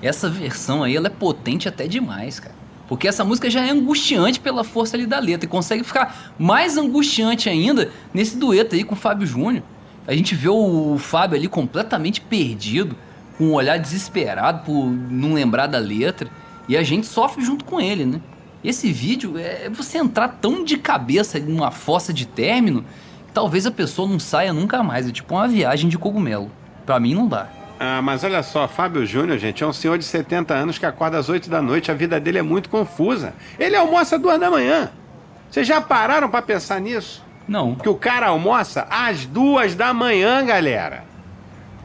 essa 0.01 0.27
versão 0.29 0.83
aí, 0.83 0.95
ela 0.95 1.07
é 1.07 1.11
potente 1.11 1.67
até 1.67 1.87
demais, 1.87 2.39
cara. 2.39 2.55
Porque 2.87 3.07
essa 3.07 3.23
música 3.23 3.49
já 3.49 3.65
é 3.65 3.69
angustiante 3.69 4.39
pela 4.39 4.63
força 4.63 4.95
ali 4.95 5.05
da 5.05 5.19
letra 5.19 5.45
e 5.45 5.49
consegue 5.49 5.83
ficar 5.83 6.33
mais 6.37 6.77
angustiante 6.77 7.49
ainda 7.49 7.91
nesse 8.13 8.37
dueto 8.37 8.75
aí 8.75 8.83
com 8.83 8.93
o 8.93 8.97
Fábio 8.97 9.25
Júnior. 9.25 9.63
A 10.07 10.13
gente 10.13 10.35
vê 10.35 10.49
o 10.49 10.97
Fábio 10.99 11.37
ali 11.37 11.47
completamente 11.47 12.21
perdido, 12.21 12.95
com 13.37 13.45
um 13.45 13.53
olhar 13.53 13.77
desesperado 13.77 14.63
por 14.63 14.85
não 14.85 15.33
lembrar 15.33 15.65
da 15.67 15.79
letra, 15.79 16.29
e 16.67 16.77
a 16.77 16.83
gente 16.83 17.07
sofre 17.07 17.43
junto 17.43 17.65
com 17.65 17.79
ele, 17.79 18.05
né? 18.05 18.21
Esse 18.63 18.91
vídeo 18.91 19.37
é 19.37 19.69
você 19.69 19.99
entrar 19.99 20.27
tão 20.27 20.63
de 20.63 20.77
cabeça 20.77 21.39
numa 21.39 21.69
fossa 21.69 22.11
de 22.11 22.25
término 22.25 22.83
que 23.27 23.33
talvez 23.33 23.65
a 23.67 23.71
pessoa 23.71 24.09
não 24.09 24.19
saia 24.19 24.51
nunca 24.51 24.81
mais. 24.81 25.07
É 25.07 25.11
tipo 25.11 25.35
uma 25.35 25.47
viagem 25.47 25.87
de 25.87 25.97
cogumelo. 25.97 26.51
Pra 26.83 26.99
mim 26.99 27.13
não 27.13 27.27
dá. 27.27 27.47
Ah, 27.79 28.01
mas 28.01 28.23
olha 28.23 28.41
só, 28.41 28.67
Fábio 28.67 29.05
Júnior, 29.05 29.37
gente, 29.37 29.63
é 29.63 29.67
um 29.67 29.73
senhor 29.73 29.97
de 29.97 30.05
70 30.05 30.53
anos 30.53 30.77
que 30.77 30.85
acorda 30.85 31.19
às 31.19 31.29
8 31.29 31.49
da 31.49 31.61
noite, 31.61 31.91
a 31.91 31.93
vida 31.93 32.19
dele 32.19 32.39
é 32.39 32.41
muito 32.41 32.69
confusa. 32.69 33.33
Ele 33.59 33.75
almoça 33.75 34.15
às 34.15 34.21
2 34.21 34.39
da 34.39 34.49
manhã. 34.49 34.89
Vocês 35.51 35.67
já 35.67 35.79
pararam 35.79 36.29
pra 36.29 36.41
pensar 36.41 36.81
nisso? 36.81 37.23
Não. 37.47 37.75
Que 37.75 37.87
o 37.87 37.95
cara 37.95 38.27
almoça 38.27 38.87
às 38.89 39.25
2 39.25 39.75
da 39.75 39.93
manhã, 39.93 40.43
galera. 40.43 41.04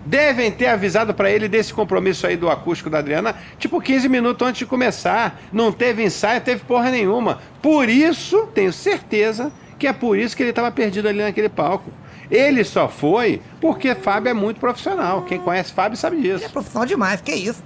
Devem 0.05 0.51
ter 0.51 0.67
avisado 0.69 1.13
pra 1.13 1.31
ele 1.31 1.47
desse 1.47 1.75
compromisso 1.75 2.27
aí 2.27 2.37
do 2.37 2.49
acústico 2.49 2.89
da 2.89 2.99
Adriana, 2.99 3.35
tipo 3.59 3.81
15 3.81 4.09
minutos 4.09 4.47
antes 4.47 4.61
de 4.61 4.67
começar. 4.67 5.41
Não 5.53 5.71
teve 5.71 6.03
ensaio, 6.03 6.41
teve 6.41 6.65
porra 6.65 6.91
nenhuma. 6.91 7.39
Por 7.61 7.89
isso, 7.89 8.47
tenho 8.55 8.73
certeza 8.73 9.53
que 9.79 9.87
é 9.87 9.93
por 9.93 10.19
isso 10.19 10.37
que 10.37 10.43
ele 10.43 10.51
estava 10.51 10.71
perdido 10.71 11.09
ali 11.09 11.23
naquele 11.23 11.49
palco. 11.49 11.91
Ele 12.31 12.65
só 12.65 12.89
foi 12.89 13.43
porque 13.61 13.95
Fábio 13.95 14.31
é 14.31 14.35
muito 14.35 14.61
profissional. 14.61 15.23
Quem 15.23 15.39
conhece 15.39 15.73
Fábio 15.73 15.99
sabe 15.99 16.17
Ele 16.17 16.31
é 16.31 16.37
disso. 16.37 16.51
profissional 16.51 16.87
demais, 16.87 17.21
que 17.21 17.33
isso. 17.33 17.63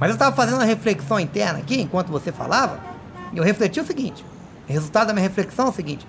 Mas 0.00 0.10
eu 0.10 0.14
estava 0.14 0.34
fazendo 0.34 0.54
uma 0.56 0.64
reflexão 0.64 1.18
interna 1.20 1.58
aqui, 1.58 1.80
enquanto 1.80 2.08
você 2.08 2.32
falava, 2.32 2.80
e 3.32 3.38
eu 3.38 3.44
refleti 3.44 3.80
o 3.80 3.84
seguinte. 3.84 4.24
O 4.68 4.72
resultado 4.72 5.08
da 5.08 5.12
minha 5.12 5.26
reflexão 5.26 5.66
é 5.66 5.68
o 5.70 5.72
seguinte. 5.72 6.06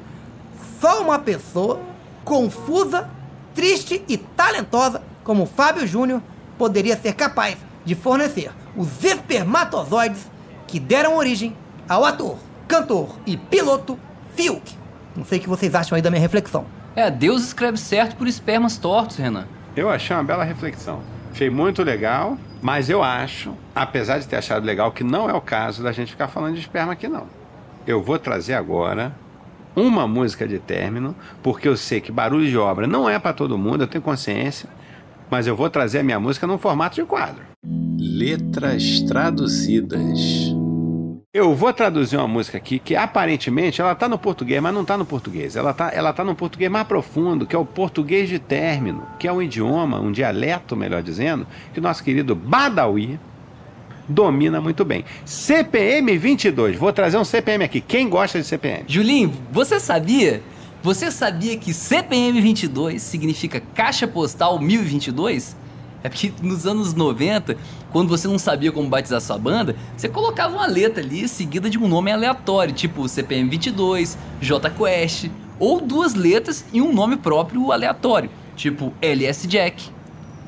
Só 0.79 1.01
uma 1.01 1.19
pessoa 1.19 1.79
confusa, 2.23 3.09
triste 3.53 4.01
e 4.07 4.17
talentosa 4.17 5.01
como 5.23 5.45
Fábio 5.45 5.85
Júnior 5.87 6.21
poderia 6.57 6.97
ser 6.97 7.13
capaz 7.13 7.57
de 7.85 7.95
fornecer 7.95 8.51
os 8.75 9.03
espermatozoides 9.03 10.29
que 10.67 10.79
deram 10.79 11.17
origem 11.17 11.55
ao 11.87 12.05
ator, 12.05 12.37
cantor 12.67 13.17
e 13.25 13.35
piloto 13.35 13.97
Fiuk. 14.35 14.77
Não 15.15 15.25
sei 15.25 15.39
o 15.39 15.41
que 15.41 15.49
vocês 15.49 15.73
acham 15.73 15.95
aí 15.95 16.01
da 16.01 16.09
minha 16.09 16.21
reflexão. 16.21 16.65
É, 16.95 17.09
Deus 17.09 17.43
escreve 17.43 17.77
certo 17.77 18.15
por 18.15 18.27
espermas 18.27 18.77
tortos, 18.77 19.17
Renan. 19.17 19.47
Eu 19.75 19.89
achei 19.89 20.15
uma 20.15 20.23
bela 20.23 20.43
reflexão. 20.43 21.01
Achei 21.31 21.49
muito 21.49 21.83
legal, 21.83 22.37
mas 22.61 22.89
eu 22.89 23.01
acho, 23.03 23.53
apesar 23.73 24.19
de 24.19 24.27
ter 24.27 24.35
achado 24.35 24.65
legal, 24.65 24.91
que 24.91 25.03
não 25.03 25.29
é 25.29 25.33
o 25.33 25.41
caso 25.41 25.81
da 25.83 25.91
gente 25.91 26.11
ficar 26.11 26.27
falando 26.27 26.55
de 26.55 26.59
esperma 26.59 26.93
aqui, 26.93 27.07
não. 27.07 27.27
Eu 27.87 28.03
vou 28.03 28.19
trazer 28.19 28.53
agora 28.53 29.15
uma 29.75 30.07
música 30.07 30.47
de 30.47 30.59
término, 30.59 31.15
porque 31.41 31.67
eu 31.67 31.77
sei 31.77 32.01
que 32.01 32.11
barulho 32.11 32.47
de 32.47 32.57
obra 32.57 32.85
não 32.85 33.09
é 33.09 33.17
para 33.17 33.33
todo 33.33 33.57
mundo, 33.57 33.83
eu 33.83 33.87
tenho 33.87 34.01
consciência, 34.01 34.69
mas 35.29 35.47
eu 35.47 35.55
vou 35.55 35.69
trazer 35.69 35.99
a 35.99 36.03
minha 36.03 36.19
música 36.19 36.47
num 36.47 36.57
formato 36.57 36.95
de 36.95 37.03
quadro. 37.03 37.43
Letras 37.99 39.01
traduzidas. 39.01 40.19
Eu 41.31 41.53
vou 41.53 41.71
traduzir 41.71 42.17
uma 42.17 42.27
música 42.27 42.57
aqui 42.57 42.79
que 42.79 42.95
aparentemente 42.95 43.79
ela 43.79 43.93
tá 43.93 44.09
no 44.09 44.17
português, 44.17 44.59
mas 44.61 44.73
não 44.73 44.83
tá 44.83 44.97
no 44.97 45.05
português. 45.05 45.55
Ela 45.55 45.73
tá, 45.73 45.91
ela 45.93 46.11
tá 46.11 46.23
no 46.23 46.33
português 46.33 46.71
mais 46.71 46.87
profundo, 46.87 47.45
que 47.45 47.55
é 47.55 47.59
o 47.59 47.65
português 47.65 48.27
de 48.27 48.39
término, 48.39 49.05
que 49.19 49.27
é 49.27 49.31
um 49.31 49.39
idioma, 49.39 49.99
um 49.99 50.11
dialeto, 50.11 50.75
melhor 50.75 51.03
dizendo, 51.03 51.45
que 51.71 51.79
o 51.79 51.83
nosso 51.83 52.03
querido 52.03 52.33
Badawi 52.33 53.19
domina 54.07 54.59
muito 54.59 54.83
bem. 54.83 55.05
CPM 55.23 56.17
22. 56.17 56.75
Vou 56.77 56.91
trazer 56.91 57.17
um 57.17 57.23
CPM 57.23 57.63
aqui. 57.63 57.79
Quem 57.79 58.09
gosta 58.09 58.39
de 58.39 58.47
CPM? 58.47 58.85
Julinho, 58.87 59.31
você 59.51 59.79
sabia? 59.79 60.41
Você 60.81 61.11
sabia 61.11 61.57
que 61.57 61.73
CPM 61.73 62.39
22 62.39 63.01
significa 63.01 63.61
Caixa 63.75 64.07
Postal 64.07 64.59
1022? 64.59 65.57
É 66.01 66.07
porque 66.07 66.31
nos 66.41 66.65
anos 66.65 66.93
90, 66.93 67.57
quando 67.91 68.07
você 68.07 68.29
não 68.29 68.39
sabia 68.39 68.71
como 68.71 68.87
batizar 68.87 69.19
sua 69.19 69.37
banda, 69.37 69.75
você 69.97 70.07
colocava 70.07 70.55
uma 70.55 70.65
letra 70.65 71.03
ali 71.03 71.27
seguida 71.27 71.69
de 71.69 71.77
um 71.77 71.85
nome 71.85 72.09
aleatório, 72.09 72.73
tipo 72.73 73.05
CPM 73.09 73.49
22, 73.49 74.17
J 74.39 74.69
Quest, 74.69 75.29
ou 75.59 75.81
duas 75.81 76.13
letras 76.13 76.63
e 76.71 76.81
um 76.81 76.93
nome 76.93 77.17
próprio 77.17 77.73
aleatório, 77.73 78.29
tipo 78.55 78.93
LS 79.01 79.47
Jack. 79.47 79.91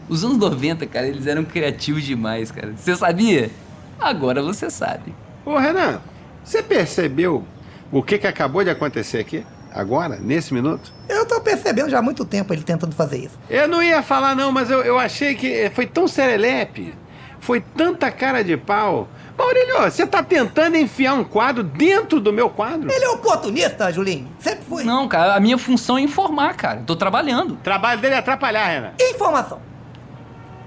Os 0.08 0.24
anos 0.24 0.38
90, 0.38 0.86
cara, 0.88 1.08
eles 1.08 1.28
eram 1.28 1.44
criativos 1.44 2.04
demais, 2.04 2.52
cara. 2.52 2.74
Você 2.78 2.96
sabia? 2.96 3.52
Agora 4.00 4.42
você 4.42 4.70
sabe. 4.70 5.14
Ô 5.46 5.58
Renan, 5.58 6.00
você 6.42 6.64
percebeu 6.64 7.44
o 7.92 8.02
que, 8.02 8.18
que 8.18 8.28
acabou 8.28 8.64
de 8.64 8.70
acontecer 8.70 9.20
aqui? 9.20 9.44
Agora, 9.74 10.18
nesse 10.18 10.54
minuto? 10.54 10.92
Eu 11.08 11.26
tô 11.26 11.40
percebendo 11.42 11.90
já 11.90 12.00
há 12.00 12.02
muito 12.02 12.26
tempo 12.26 12.54
ele 12.54 12.64
tentando 12.64 12.96
fazer 12.96 13.18
isso. 13.18 13.40
Eu 13.50 13.68
não 13.68 13.82
ia 13.82 14.04
falar 14.04 14.36
não, 14.36 14.52
mas 14.52 14.70
eu, 14.70 14.82
eu 14.82 15.00
achei 15.00 15.36
que 15.36 15.70
foi 15.74 15.86
tão 15.86 16.08
serelepe, 16.08 16.94
foi 17.40 17.62
tanta 17.62 18.12
cara 18.12 18.44
de 18.44 18.58
pau. 18.58 19.08
Maurílio, 19.38 19.82
você 19.82 20.06
tá 20.06 20.22
tentando 20.22 20.78
enfiar 20.78 21.14
um 21.14 21.24
quadro 21.24 21.64
dentro 21.64 22.20
do 22.20 22.32
meu 22.32 22.50
quadro? 22.50 22.92
Ele 22.92 23.06
é 23.06 23.10
oportunista, 23.10 23.92
Julinho. 23.92 24.28
Sempre 24.40 24.66
foi. 24.66 24.84
Não, 24.84 25.08
cara, 25.08 25.36
a 25.36 25.40
minha 25.40 25.58
função 25.58 25.98
é 25.98 26.02
informar, 26.02 26.56
cara. 26.56 26.84
Tô 26.86 26.96
trabalhando. 26.96 27.54
O 27.54 27.58
trabalho 27.58 28.00
dele 28.00 28.16
é 28.16 28.18
atrapalhar, 28.18 28.68
Renan. 28.68 28.92
Informação. 29.00 29.71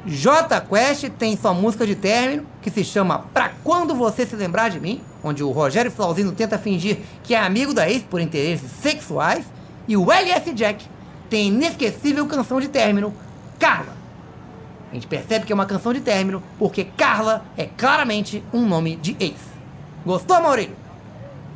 J 0.06 0.60
Quest 0.60 1.08
tem 1.18 1.36
sua 1.36 1.54
música 1.54 1.86
de 1.86 1.94
término, 1.94 2.46
que 2.60 2.70
se 2.70 2.84
chama 2.84 3.20
Pra 3.32 3.52
Quando 3.64 3.94
Você 3.94 4.26
Se 4.26 4.36
Lembrar 4.36 4.68
de 4.68 4.78
Mim, 4.78 5.00
onde 5.22 5.42
o 5.42 5.50
Rogério 5.50 5.90
Flauzino 5.90 6.32
tenta 6.32 6.58
fingir 6.58 6.98
que 7.22 7.34
é 7.34 7.38
amigo 7.38 7.72
da 7.72 7.88
ex 7.88 8.02
por 8.02 8.20
interesses 8.20 8.70
sexuais, 8.70 9.46
e 9.88 9.96
o 9.96 10.12
LS 10.12 10.52
Jack 10.52 10.86
tem 11.30 11.48
inesquecível 11.48 12.26
canção 12.26 12.60
de 12.60 12.68
término, 12.68 13.14
Carla. 13.58 13.96
A 14.90 14.94
gente 14.94 15.06
percebe 15.06 15.46
que 15.46 15.52
é 15.52 15.54
uma 15.54 15.66
canção 15.66 15.92
de 15.92 16.00
término 16.00 16.42
porque 16.58 16.84
Carla 16.84 17.44
é 17.56 17.64
claramente 17.64 18.44
um 18.52 18.66
nome 18.66 18.96
de 18.96 19.16
ex. 19.18 19.36
Gostou, 20.04 20.40
Maurílio? 20.40 20.76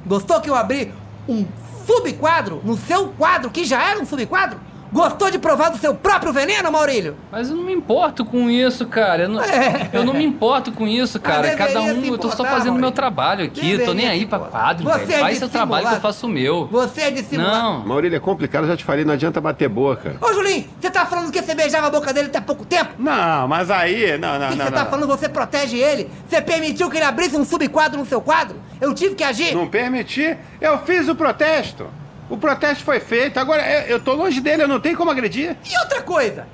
Gostou 0.06 0.40
que 0.40 0.48
eu 0.48 0.54
abri 0.54 0.92
um 1.28 1.46
subquadro 1.86 2.62
no 2.64 2.78
seu 2.78 3.08
quadro, 3.08 3.50
que 3.50 3.64
já 3.64 3.90
era 3.90 4.00
um 4.00 4.06
subquadro? 4.06 4.58
Gostou 4.92 5.30
de 5.30 5.38
provar 5.38 5.68
do 5.70 5.76
seu 5.78 5.94
próprio 5.94 6.32
veneno, 6.32 6.72
Maurílio? 6.72 7.16
Mas 7.30 7.50
eu 7.50 7.56
não 7.56 7.62
me 7.64 7.72
importo 7.74 8.24
com 8.24 8.48
isso, 8.48 8.86
cara. 8.86 9.24
Eu 9.24 9.28
não, 9.28 9.42
É. 9.42 9.90
eu 9.92 10.04
não 10.04 10.14
me 10.14 10.24
importo 10.24 10.72
com 10.72 10.86
isso, 10.86 11.20
cara. 11.20 11.42
deveria 11.42 11.66
Cada 11.66 11.80
um, 11.82 12.00
se 12.02 12.08
eu 12.08 12.16
tô 12.18 12.28
só 12.28 12.34
importar, 12.34 12.50
fazendo 12.50 12.72
meu 12.72 12.80
Maurício. 12.80 12.94
trabalho 12.96 13.44
aqui. 13.44 13.70
Eu 13.72 13.78
tô 13.84 13.92
nem 13.92 14.06
Deveria 14.06 14.10
aí 14.12 14.26
pra 14.26 14.38
importar. 14.38 14.58
quadro, 14.58 14.84
Você 14.84 14.98
velho. 15.06 15.12
é 15.14 15.20
Faz 15.20 15.38
seu 15.38 15.48
trabalho 15.48 15.88
que 15.88 15.94
eu 15.94 16.00
faço 16.00 16.26
o 16.26 16.28
meu. 16.30 16.66
Você 16.68 17.00
é 17.02 17.10
dissimulado. 17.10 17.56
Não. 17.62 17.86
Maurílio, 17.86 18.16
é 18.16 18.20
complicado, 18.20 18.62
eu 18.64 18.68
já 18.70 18.76
te 18.76 18.84
falei, 18.84 19.04
não 19.04 19.12
adianta 19.14 19.40
bater 19.40 19.68
boca. 19.68 20.16
Ô, 20.20 20.32
Julinho, 20.32 20.64
você 20.80 20.90
tá 20.90 21.04
falando 21.04 21.30
que 21.30 21.42
você 21.42 21.54
beijava 21.54 21.88
a 21.88 21.90
boca 21.90 22.12
dele 22.12 22.28
até 22.28 22.40
pouco 22.40 22.64
tempo? 22.64 22.92
Não, 22.98 23.46
mas 23.46 23.70
aí, 23.70 24.16
não, 24.18 24.38
não, 24.38 24.46
O 24.46 24.50
que 24.52 24.56
não, 24.56 24.64
você 24.66 24.70
não. 24.70 24.78
tá 24.78 24.86
falando? 24.86 25.06
Você 25.08 25.28
protege 25.28 25.76
ele? 25.76 26.10
Você 26.28 26.40
permitiu 26.40 26.88
que 26.90 26.96
ele 26.96 27.04
abrisse 27.04 27.36
um 27.36 27.44
subquadro 27.44 27.98
no 27.98 28.06
seu 28.06 28.20
quadro? 28.20 28.56
Eu 28.80 28.94
tive 28.94 29.14
que 29.14 29.24
agir? 29.24 29.54
Não 29.54 29.66
permiti. 29.68 30.36
Eu 30.60 30.78
fiz 30.78 31.08
o 31.08 31.14
protesto. 31.14 31.86
O 32.30 32.36
protesto 32.36 32.84
foi 32.84 33.00
feito. 33.00 33.38
Agora, 33.38 33.62
eu, 33.62 33.88
eu 33.96 34.00
tô 34.00 34.12
longe 34.14 34.40
dele, 34.40 34.62
eu 34.62 34.68
não 34.68 34.80
tenho 34.80 34.96
como 34.96 35.10
agredir. 35.10 35.56
E 35.64 35.78
outra 35.80 36.02
coisa, 36.02 36.46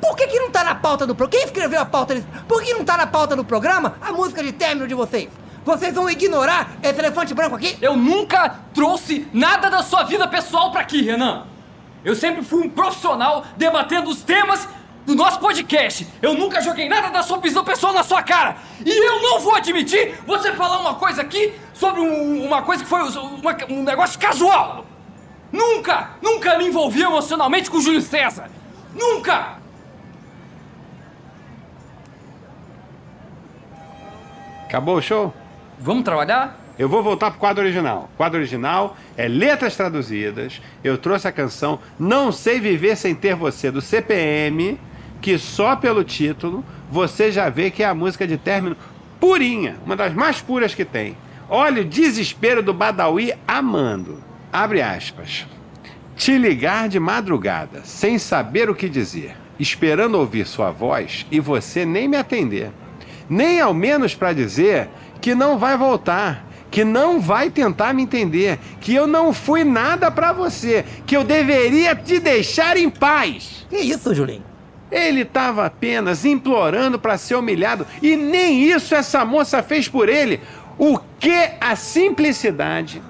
por 0.00 0.16
que, 0.16 0.26
que 0.28 0.38
não 0.38 0.50
tá 0.50 0.62
na 0.64 0.74
pauta 0.74 1.06
do 1.06 1.14
programa? 1.14 1.38
Quem 1.40 1.44
escreveu 1.46 1.80
a 1.80 1.84
pauta 1.84 2.14
desse... 2.14 2.26
Por 2.48 2.62
que 2.62 2.72
não 2.74 2.84
tá 2.84 2.96
na 2.96 3.06
pauta 3.06 3.34
do 3.36 3.44
programa 3.44 3.96
a 4.00 4.12
música 4.12 4.42
de 4.42 4.52
término 4.52 4.86
de 4.86 4.94
vocês? 4.94 5.28
Vocês 5.64 5.94
vão 5.94 6.10
ignorar 6.10 6.72
esse 6.82 6.98
elefante 6.98 7.32
branco 7.34 7.54
aqui? 7.54 7.76
Eu 7.80 7.96
nunca 7.96 8.48
trouxe 8.74 9.28
nada 9.32 9.68
da 9.70 9.82
sua 9.82 10.02
vida 10.04 10.26
pessoal 10.26 10.72
pra 10.72 10.80
aqui, 10.80 11.02
Renan. 11.02 11.46
Eu 12.04 12.16
sempre 12.16 12.42
fui 12.42 12.64
um 12.64 12.68
profissional 12.70 13.44
debatendo 13.56 14.10
os 14.10 14.22
temas 14.22 14.68
do 15.06 15.14
nosso 15.14 15.38
podcast. 15.38 16.06
Eu 16.20 16.34
nunca 16.34 16.60
joguei 16.60 16.88
nada 16.88 17.10
da 17.10 17.22
sua 17.22 17.38
visão 17.38 17.62
pessoal 17.64 17.92
na 17.92 18.02
sua 18.02 18.22
cara. 18.24 18.56
E 18.84 18.90
eu 18.90 19.22
não 19.22 19.38
vou 19.40 19.54
admitir 19.54 20.14
você 20.26 20.52
falar 20.52 20.78
uma 20.80 20.94
coisa 20.94 21.22
aqui 21.22 21.52
sobre 21.74 22.00
um- 22.00 22.44
uma 22.44 22.62
coisa 22.62 22.82
que 22.82 22.88
foi 22.90 23.00
uma- 23.02 23.56
um 23.68 23.82
negócio 23.84 24.18
casual. 24.18 24.84
Nunca, 25.52 26.12
nunca 26.22 26.56
me 26.56 26.66
envolvi 26.66 27.02
emocionalmente 27.02 27.70
com 27.70 27.76
o 27.76 27.80
Júlio 27.80 28.00
César. 28.00 28.50
Nunca! 28.94 29.58
Acabou 34.64 34.96
o 34.96 35.02
show? 35.02 35.34
Vamos 35.78 36.02
trabalhar? 36.02 36.58
Eu 36.78 36.88
vou 36.88 37.02
voltar 37.02 37.30
pro 37.30 37.38
quadro 37.38 37.62
original. 37.62 38.08
O 38.14 38.16
quadro 38.16 38.38
original 38.38 38.96
é 39.16 39.28
letras 39.28 39.76
traduzidas. 39.76 40.62
Eu 40.82 40.96
trouxe 40.96 41.28
a 41.28 41.32
canção 41.32 41.78
Não 41.98 42.32
Sei 42.32 42.58
Viver 42.58 42.96
Sem 42.96 43.14
Ter 43.14 43.34
Você, 43.34 43.70
do 43.70 43.82
CPM, 43.82 44.80
que 45.20 45.38
só 45.38 45.76
pelo 45.76 46.02
título 46.02 46.64
você 46.90 47.30
já 47.30 47.50
vê 47.50 47.70
que 47.70 47.82
é 47.82 47.86
a 47.86 47.94
música 47.94 48.26
de 48.26 48.38
término 48.38 48.76
purinha, 49.20 49.76
uma 49.84 49.94
das 49.94 50.14
mais 50.14 50.40
puras 50.40 50.74
que 50.74 50.84
tem. 50.84 51.16
Olha 51.48 51.82
o 51.82 51.84
desespero 51.84 52.62
do 52.62 52.72
Badawi 52.72 53.34
amando. 53.46 54.31
Abre 54.52 54.82
aspas. 54.82 55.46
Te 56.14 56.36
ligar 56.36 56.86
de 56.86 57.00
madrugada, 57.00 57.80
sem 57.84 58.18
saber 58.18 58.68
o 58.68 58.74
que 58.74 58.86
dizer, 58.86 59.34
esperando 59.58 60.18
ouvir 60.18 60.46
sua 60.46 60.70
voz 60.70 61.26
e 61.30 61.40
você 61.40 61.86
nem 61.86 62.06
me 62.06 62.18
atender. 62.18 62.70
Nem 63.30 63.62
ao 63.62 63.72
menos 63.72 64.14
para 64.14 64.34
dizer 64.34 64.90
que 65.22 65.34
não 65.34 65.56
vai 65.56 65.74
voltar, 65.78 66.46
que 66.70 66.84
não 66.84 67.18
vai 67.18 67.48
tentar 67.48 67.94
me 67.94 68.02
entender, 68.02 68.58
que 68.78 68.94
eu 68.94 69.06
não 69.06 69.32
fui 69.32 69.64
nada 69.64 70.10
para 70.10 70.34
você, 70.34 70.84
que 71.06 71.16
eu 71.16 71.24
deveria 71.24 71.96
te 71.96 72.18
deixar 72.18 72.76
em 72.76 72.90
paz. 72.90 73.66
Que 73.70 73.78
isso, 73.78 74.14
Julinho? 74.14 74.44
Ele 74.90 75.22
estava 75.22 75.64
apenas 75.64 76.26
implorando 76.26 76.98
para 76.98 77.16
ser 77.16 77.36
humilhado 77.36 77.86
e 78.02 78.16
nem 78.16 78.62
isso 78.62 78.94
essa 78.94 79.24
moça 79.24 79.62
fez 79.62 79.88
por 79.88 80.10
ele. 80.10 80.40
O 80.78 80.98
que 81.18 81.52
a 81.58 81.74
simplicidade 81.74 83.02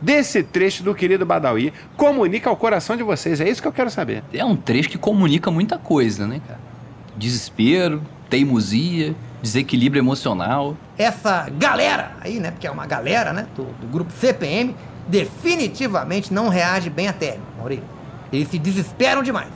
desse 0.00 0.42
trecho 0.42 0.82
do 0.82 0.94
querido 0.94 1.26
Badawi 1.26 1.72
comunica 1.96 2.48
ao 2.48 2.56
coração 2.56 2.96
de 2.96 3.02
vocês? 3.02 3.40
É 3.40 3.48
isso 3.48 3.60
que 3.60 3.68
eu 3.68 3.72
quero 3.72 3.90
saber. 3.90 4.22
É 4.32 4.44
um 4.44 4.56
trecho 4.56 4.88
que 4.88 4.98
comunica 4.98 5.50
muita 5.50 5.78
coisa, 5.78 6.26
né, 6.26 6.40
cara? 6.46 6.60
Desespero, 7.16 8.02
teimosia, 8.28 9.14
desequilíbrio 9.42 10.00
emocional. 10.00 10.76
Essa 10.96 11.48
galera 11.50 12.12
aí, 12.20 12.38
né? 12.38 12.50
Porque 12.50 12.66
é 12.66 12.70
uma 12.70 12.86
galera, 12.86 13.32
né? 13.32 13.46
Do, 13.54 13.64
do 13.64 13.86
grupo 13.86 14.12
CPM, 14.12 14.74
definitivamente 15.06 16.32
não 16.32 16.48
reage 16.48 16.88
bem 16.88 17.08
a 17.08 17.12
término, 17.12 17.44
Maurício. 17.58 17.84
Eles 18.32 18.48
se 18.48 18.58
desesperam 18.58 19.22
demais. 19.22 19.48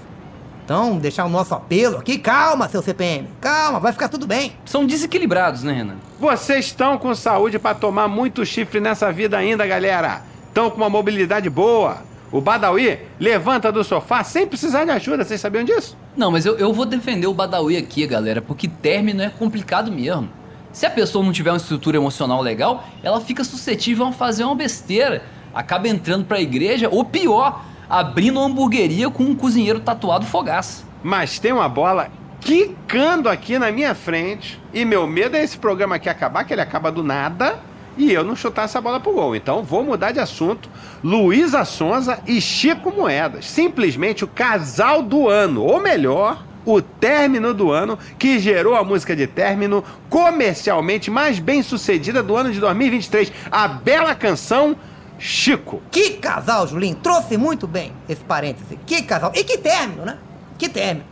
Então, 0.65 0.97
deixar 0.97 1.27
o 1.27 1.29
nosso 1.29 1.55
apelo 1.55 1.99
aqui. 1.99 2.17
Calma, 2.19 2.69
seu 2.69 2.83
CPM. 2.83 3.29
Calma, 3.39 3.79
vai 3.79 3.93
ficar 3.93 4.09
tudo 4.09 4.27
bem. 4.27 4.55
São 4.65 4.87
desequilibrados, 4.87 5.63
né, 5.63 5.75
Renan? 5.75 5.97
Vocês 6.19 6.67
estão 6.67 6.97
com 6.97 7.15
saúde 7.15 7.59
pra 7.59 7.75
tomar 7.75 8.09
muito 8.09 8.47
chifre 8.47 8.81
nessa 8.81 9.13
vida 9.13 9.37
ainda, 9.37 9.67
galera. 9.67 10.23
Estão 10.55 10.71
com 10.71 10.77
uma 10.77 10.89
mobilidade 10.89 11.51
boa. 11.51 12.05
O 12.31 12.41
Badawi 12.41 13.01
levanta 13.19 13.73
do 13.73 13.83
sofá 13.83 14.23
sem 14.23 14.47
precisar 14.47 14.85
de 14.85 14.93
ajuda, 14.93 15.25
vocês 15.25 15.41
sabiam 15.41 15.65
disso? 15.65 15.97
Não, 16.17 16.31
mas 16.31 16.47
eu, 16.47 16.57
eu 16.57 16.73
vou 16.73 16.87
defender 16.87 17.27
o 17.27 17.35
Badawi 17.35 17.77
aqui, 17.77 18.07
galera, 18.07 18.41
porque 18.41 18.69
término 18.69 19.21
é 19.21 19.29
complicado 19.29 19.91
mesmo. 19.91 20.31
Se 20.73 20.87
a 20.87 20.91
pessoa 20.91 21.25
não 21.25 21.33
tiver 21.33 21.51
uma 21.51 21.57
estrutura 21.57 21.97
emocional 21.97 22.41
legal, 22.41 22.85
ela 23.03 23.21
fica 23.21 23.43
suscetível 23.43 24.07
a 24.07 24.13
fazer 24.13 24.45
uma 24.45 24.55
besteira. 24.55 25.25
Acaba 25.53 25.89
entrando 25.89 26.25
pra 26.25 26.41
igreja, 26.41 26.89
ou 26.89 27.05
pior, 27.05 27.65
abrindo 27.91 28.39
uma 28.39 28.47
hamburgueria 28.47 29.11
com 29.11 29.25
um 29.25 29.35
cozinheiro 29.35 29.81
tatuado 29.81 30.25
fogaça. 30.25 30.85
Mas 31.03 31.41
tem 31.41 31.51
uma 31.51 31.69
bola 31.69 32.11
quicando 32.41 33.29
aqui 33.29 33.59
na 33.59 33.73
minha 33.73 33.93
frente. 33.93 34.63
E 34.73 34.85
meu 34.85 35.05
medo 35.05 35.37
é 35.37 35.43
esse 35.43 35.59
programa 35.59 35.97
aqui 35.97 36.09
acabar, 36.09 36.45
que 36.45 36.55
ele 36.55 36.63
acaba 36.63 36.93
do 36.93 37.03
nada. 37.03 37.59
E 37.97 38.13
eu 38.13 38.25
não 38.25 38.35
chutar 38.35 38.65
essa 38.65 38.81
bola 38.81 38.99
pro 38.99 39.13
gol. 39.13 39.37
Então 39.37 39.63
vou 39.63 39.85
mudar 39.85 40.13
de 40.13 40.21
assunto. 40.21 40.69
Luísa 41.03 41.65
Sonza 41.65 42.19
e 42.27 42.41
Chico 42.41 42.91
Moedas. 42.91 43.47
Simplesmente 43.47 44.25
o 44.25 44.29
casal 44.29 45.03
do 45.03 45.29
ano. 45.29 45.63
Ou 45.63 45.81
melhor, 45.81 46.45
o 46.65 46.81
término 46.81 47.55
do 47.55 47.71
ano 47.71 47.99
que 48.19 48.39
gerou 48.39 48.75
a 48.75 48.85
música 48.85 49.15
de 49.15 49.27
término 49.27 49.85
comercialmente 50.09 51.11
mais 51.11 51.39
bem 51.39 51.63
sucedida 51.63 52.23
do 52.23 52.37
ano 52.37 52.53
de 52.53 52.61
2023. 52.61 53.33
A 53.51 53.69
bela 53.69 54.15
canção 54.15 54.77
Chico. 55.19 55.81
Que 55.91 56.11
casal, 56.15 56.67
Julinho. 56.67 56.97
Trouxe 56.97 57.37
muito 57.37 57.67
bem 57.67 57.93
esse 58.09 58.23
parêntese. 58.25 58.79
Que 58.85 59.03
casal. 59.03 59.33
E 59.35 59.45
que 59.45 59.59
término, 59.59 60.05
né? 60.05 60.19
Que 60.59 60.69
término. 60.69 61.07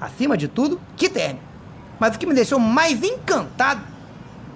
Acima 0.00 0.36
de 0.36 0.48
tudo, 0.48 0.80
que 0.96 1.08
término. 1.08 1.40
Mas 2.00 2.16
o 2.16 2.18
que 2.18 2.26
me 2.26 2.34
deixou 2.34 2.58
mais 2.58 3.02
encantado 3.02 3.82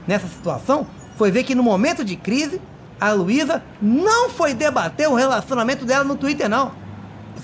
nessa 0.06 0.26
situação 0.26 0.86
foi 1.16 1.30
ver 1.30 1.44
que 1.44 1.54
no 1.54 1.62
momento 1.62 2.04
de 2.04 2.14
crise, 2.14 2.60
a 3.00 3.12
Luísa 3.12 3.62
não 3.80 4.30
foi 4.30 4.54
debater 4.54 5.08
o 5.08 5.14
relacionamento 5.14 5.84
dela 5.84 6.04
no 6.04 6.16
Twitter, 6.16 6.48
não. 6.48 6.72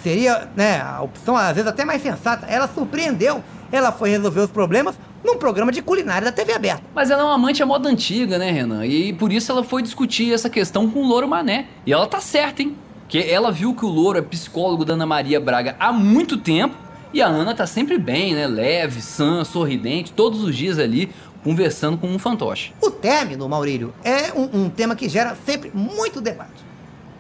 Seria, 0.03 0.49
né, 0.57 0.81
a 0.81 1.03
opção 1.03 1.37
às 1.37 1.55
vezes 1.55 1.69
até 1.69 1.85
mais 1.85 2.03
sensata. 2.03 2.47
Ela 2.47 2.69
surpreendeu. 2.69 3.43
Ela 3.71 3.91
foi 3.91 4.11
resolver 4.11 4.41
os 4.41 4.51
problemas 4.51 4.99
num 5.25 5.37
programa 5.37 5.73
de 5.73 5.81
culinária 5.81 6.25
da 6.25 6.33
TV 6.33 6.53
aberta. 6.53 6.83
Mas 6.95 7.11
ela 7.11 7.23
é 7.23 7.25
uma 7.25 7.35
amante 7.35 7.63
à 7.63 7.67
moda 7.67 7.89
antiga, 7.89 8.39
né, 8.39 8.51
Renan? 8.51 8.85
E 8.85 9.13
por 9.13 9.33
isso 9.33 9.51
ela 9.51 9.65
foi 9.65 9.83
discutir 9.83 10.33
essa 10.33 10.51
questão 10.51 10.91
com 10.91 11.01
o 11.01 11.07
Louro 11.07 11.29
Mané. 11.29 11.69
E 11.87 11.93
ela 11.93 12.07
tá 12.07 12.21
certa, 12.21 12.63
hein? 12.63 12.77
Que 13.09 13.19
ela 13.19 13.53
viu 13.53 13.75
que 13.75 13.85
o 13.85 13.89
Louro 13.89 14.19
é 14.19 14.23
psicólogo 14.23 14.85
da 14.85 14.95
Ana 14.95 15.07
Maria 15.07 15.41
Braga 15.41 15.77
há 15.79 15.93
muito 15.93 16.37
tempo. 16.37 16.77
E 17.15 17.21
a 17.21 17.27
Ana 17.27 17.55
tá 17.55 17.67
sempre 17.67 17.99
bem, 17.99 18.35
né? 18.35 18.47
Leve, 18.47 19.01
sã, 19.03 19.45
sorridente, 19.45 20.13
todos 20.13 20.43
os 20.43 20.57
dias 20.57 20.79
ali, 20.79 21.11
conversando 21.43 21.99
com 21.99 22.07
um 22.07 22.19
fantoche. 22.19 22.73
O 22.81 22.91
término, 22.91 23.49
Maurílio, 23.49 23.93
é 24.05 24.33
um, 24.33 24.65
um 24.65 24.71
tema 24.71 24.95
que 24.95 25.09
gera 25.09 25.37
sempre 25.45 25.71
muito 25.75 26.21
debate. 26.21 26.65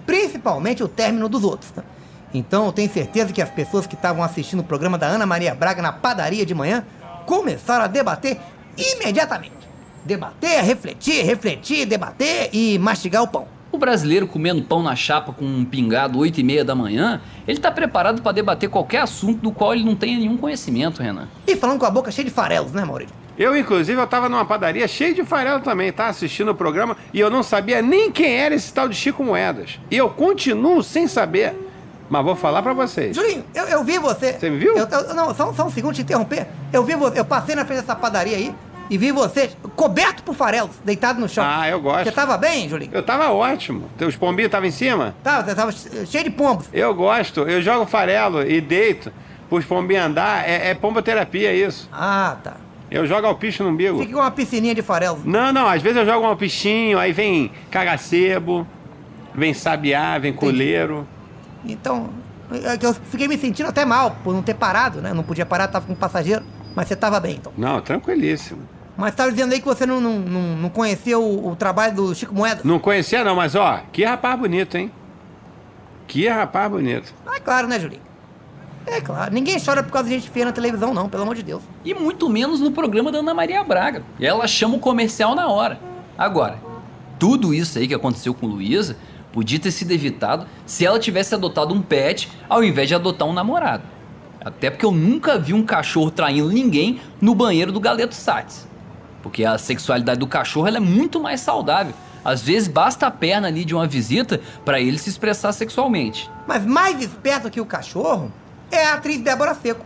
Principalmente 0.06 0.82
o 0.82 0.88
término 0.88 1.28
dos 1.28 1.44
outros. 1.44 1.72
né? 1.76 1.82
Então 2.34 2.66
eu 2.66 2.72
tenho 2.72 2.90
certeza 2.90 3.32
que 3.32 3.42
as 3.42 3.50
pessoas 3.50 3.86
que 3.86 3.94
estavam 3.94 4.22
assistindo 4.22 4.60
o 4.60 4.64
programa 4.64 4.96
da 4.96 5.06
Ana 5.06 5.26
Maria 5.26 5.54
Braga 5.54 5.82
na 5.82 5.92
padaria 5.92 6.46
de 6.46 6.54
manhã 6.54 6.84
começaram 7.26 7.84
a 7.84 7.88
debater 7.88 8.38
imediatamente. 8.76 9.52
Debater, 10.04 10.64
refletir, 10.64 11.24
refletir, 11.24 11.86
debater 11.86 12.50
e 12.52 12.78
mastigar 12.78 13.22
o 13.22 13.28
pão. 13.28 13.46
O 13.70 13.78
brasileiro 13.78 14.26
comendo 14.26 14.62
pão 14.62 14.82
na 14.82 14.94
chapa 14.94 15.32
com 15.32 15.44
um 15.44 15.64
pingado 15.64 16.18
8 16.18 16.40
e 16.40 16.42
meia 16.42 16.64
da 16.64 16.74
manhã, 16.74 17.22
ele 17.46 17.58
tá 17.58 17.70
preparado 17.70 18.20
para 18.20 18.32
debater 18.32 18.68
qualquer 18.68 18.98
assunto 19.00 19.40
do 19.40 19.50
qual 19.52 19.72
ele 19.72 19.84
não 19.84 19.94
tenha 19.96 20.18
nenhum 20.18 20.36
conhecimento, 20.36 21.02
Renan. 21.02 21.28
E 21.46 21.56
falando 21.56 21.78
com 21.78 21.86
a 21.86 21.90
boca 21.90 22.10
cheia 22.10 22.24
de 22.24 22.30
farelos, 22.30 22.72
né, 22.72 22.84
Maurílio? 22.84 23.14
Eu, 23.38 23.56
inclusive, 23.56 24.00
eu 24.00 24.06
tava 24.06 24.28
numa 24.28 24.44
padaria 24.44 24.86
cheia 24.86 25.14
de 25.14 25.24
farelo 25.24 25.60
também, 25.60 25.90
tá? 25.92 26.06
Assistindo 26.08 26.50
o 26.50 26.54
programa 26.54 26.96
e 27.12 27.18
eu 27.20 27.30
não 27.30 27.42
sabia 27.42 27.80
nem 27.80 28.10
quem 28.12 28.36
era 28.36 28.54
esse 28.54 28.72
tal 28.72 28.88
de 28.88 28.94
Chico 28.94 29.24
Moedas. 29.24 29.78
E 29.90 29.96
eu 29.96 30.08
continuo 30.10 30.82
sem 30.82 31.08
saber. 31.08 31.54
Mas 32.10 32.22
vou 32.24 32.36
falar 32.36 32.62
pra 32.62 32.74
vocês. 32.74 33.16
Julinho, 33.16 33.42
eu, 33.54 33.64
eu 33.64 33.82
vi 33.84 33.98
você. 33.98 34.34
Você 34.34 34.50
me 34.50 34.58
viu? 34.58 34.76
Eu- 34.76 34.86
eu- 34.86 35.14
não, 35.14 35.34
só, 35.34 35.50
só 35.54 35.66
um 35.66 35.70
segundo 35.70 35.94
te 35.94 36.02
interromper. 36.02 36.46
Eu 36.70 36.84
vi 36.84 36.94
você, 36.94 37.18
eu 37.18 37.24
passei 37.24 37.54
na 37.54 37.64
frente 37.64 37.80
dessa 37.80 37.96
padaria 37.96 38.36
aí 38.36 38.54
e 38.90 38.98
vi 38.98 39.10
você 39.10 39.50
coberto 39.74 40.22
por 40.22 40.34
farelos, 40.34 40.72
deitado 40.84 41.18
no 41.18 41.26
chão. 41.26 41.42
Ah, 41.46 41.66
eu 41.70 41.80
gosto. 41.80 42.04
Você 42.04 42.12
tava 42.12 42.36
bem, 42.36 42.68
Julinho? 42.68 42.90
Eu 42.92 43.02
tava 43.02 43.30
ótimo. 43.32 43.88
Os 44.06 44.14
pombinhos 44.14 44.48
estavam 44.48 44.68
em 44.68 44.72
cima? 44.72 45.14
Tava, 45.24 45.42
você 45.46 45.54
tava 45.54 45.72
cheio 45.72 46.24
de 46.24 46.30
pombos. 46.30 46.66
Eu 46.70 46.94
gosto. 46.94 47.40
Eu 47.48 47.62
jogo 47.62 47.86
farelo 47.86 48.46
e 48.46 48.60
deito 48.60 49.10
pros 49.48 49.64
pombinhos 49.64 50.04
andar. 50.04 50.46
É, 50.46 50.68
é 50.68 50.74
pomboterapia 50.74 51.54
isso. 51.54 51.88
Ah, 51.90 52.36
tá. 52.44 52.52
Eu 52.92 53.06
jogo 53.06 53.26
alpiche 53.26 53.62
no 53.62 53.70
umbigo. 53.70 53.98
Fica 54.00 54.12
com 54.12 54.18
uma 54.20 54.30
piscininha 54.30 54.74
de 54.74 54.82
farelos. 54.82 55.24
Não, 55.24 55.50
não. 55.50 55.66
Às 55.66 55.80
vezes 55.80 55.96
eu 55.96 56.04
jogo 56.04 56.26
um 56.26 56.28
alpichinho, 56.28 56.98
aí 56.98 57.10
vem 57.10 57.50
cagacebo, 57.70 58.66
vem 59.34 59.54
sabiá, 59.54 60.18
vem 60.18 60.32
coleiro. 60.32 61.08
Então, 61.64 62.10
é 62.52 62.78
eu 62.84 62.92
fiquei 62.92 63.26
me 63.26 63.38
sentindo 63.38 63.70
até 63.70 63.86
mal 63.86 64.18
por 64.22 64.34
não 64.34 64.42
ter 64.42 64.52
parado, 64.54 65.00
né? 65.00 65.14
Não 65.14 65.22
podia 65.22 65.46
parar, 65.46 65.68
tava 65.68 65.86
com 65.86 65.94
um 65.94 65.96
passageiro. 65.96 66.44
Mas 66.76 66.86
você 66.88 66.94
tava 66.94 67.18
bem, 67.18 67.36
então. 67.36 67.52
Não, 67.56 67.80
tranquilíssimo. 67.80 68.60
Mas 68.94 69.14
tava 69.14 69.30
dizendo 69.30 69.54
aí 69.54 69.60
que 69.60 69.66
você 69.66 69.86
não, 69.86 69.98
não, 69.98 70.18
não, 70.18 70.56
não 70.56 70.68
conhecia 70.68 71.18
o, 71.18 71.48
o 71.48 71.56
trabalho 71.56 71.94
do 71.94 72.14
Chico 72.14 72.34
Moedas. 72.34 72.62
Não 72.62 72.78
conhecia 72.78 73.24
não, 73.24 73.34
mas 73.34 73.54
ó, 73.54 73.80
que 73.90 74.04
rapaz 74.04 74.38
bonito, 74.38 74.76
hein? 74.76 74.92
Que 76.06 76.28
rapaz 76.28 76.70
bonito. 76.70 77.14
Ah, 77.26 77.40
claro, 77.40 77.66
né, 77.66 77.80
Julinho? 77.80 78.11
É 78.86 79.00
claro. 79.00 79.32
Ninguém 79.32 79.58
chora 79.58 79.82
por 79.82 79.92
causa 79.92 80.08
de 80.08 80.14
gente 80.14 80.30
feia 80.30 80.46
na 80.46 80.52
televisão, 80.52 80.92
não, 80.92 81.08
pelo 81.08 81.22
amor 81.22 81.34
de 81.34 81.42
Deus. 81.42 81.62
E 81.84 81.94
muito 81.94 82.28
menos 82.28 82.60
no 82.60 82.70
programa 82.70 83.12
da 83.12 83.18
Ana 83.18 83.34
Maria 83.34 83.62
Braga. 83.62 84.02
Ela 84.20 84.46
chama 84.46 84.76
o 84.76 84.80
comercial 84.80 85.34
na 85.34 85.48
hora. 85.48 85.78
Agora, 86.16 86.58
tudo 87.18 87.54
isso 87.54 87.78
aí 87.78 87.86
que 87.86 87.94
aconteceu 87.94 88.34
com 88.34 88.46
Luísa 88.46 88.96
podia 89.32 89.58
ter 89.58 89.70
sido 89.70 89.92
evitado 89.92 90.46
se 90.66 90.84
ela 90.84 90.98
tivesse 90.98 91.34
adotado 91.34 91.72
um 91.72 91.80
pet 91.80 92.28
ao 92.48 92.62
invés 92.62 92.88
de 92.88 92.94
adotar 92.94 93.26
um 93.26 93.32
namorado. 93.32 93.84
Até 94.44 94.70
porque 94.70 94.84
eu 94.84 94.90
nunca 94.90 95.38
vi 95.38 95.54
um 95.54 95.64
cachorro 95.64 96.10
traindo 96.10 96.50
ninguém 96.50 97.00
no 97.20 97.34
banheiro 97.34 97.70
do 97.70 97.80
Galeto 97.80 98.14
Sats. 98.14 98.66
Porque 99.22 99.44
a 99.44 99.56
sexualidade 99.56 100.18
do 100.18 100.26
cachorro 100.26 100.66
é 100.66 100.80
muito 100.80 101.20
mais 101.20 101.40
saudável. 101.40 101.94
Às 102.24 102.42
vezes 102.42 102.68
basta 102.68 103.06
a 103.06 103.10
perna 103.10 103.48
ali 103.48 103.64
de 103.64 103.74
uma 103.74 103.86
visita 103.86 104.40
para 104.64 104.80
ele 104.80 104.98
se 104.98 105.08
expressar 105.08 105.52
sexualmente. 105.52 106.30
Mas 106.46 106.66
mais 106.66 107.00
esperto 107.00 107.50
que 107.50 107.60
o 107.60 107.66
cachorro 107.66 108.32
é 108.72 108.86
a 108.86 108.94
atriz 108.94 109.20
Débora 109.20 109.54
Seco, 109.54 109.84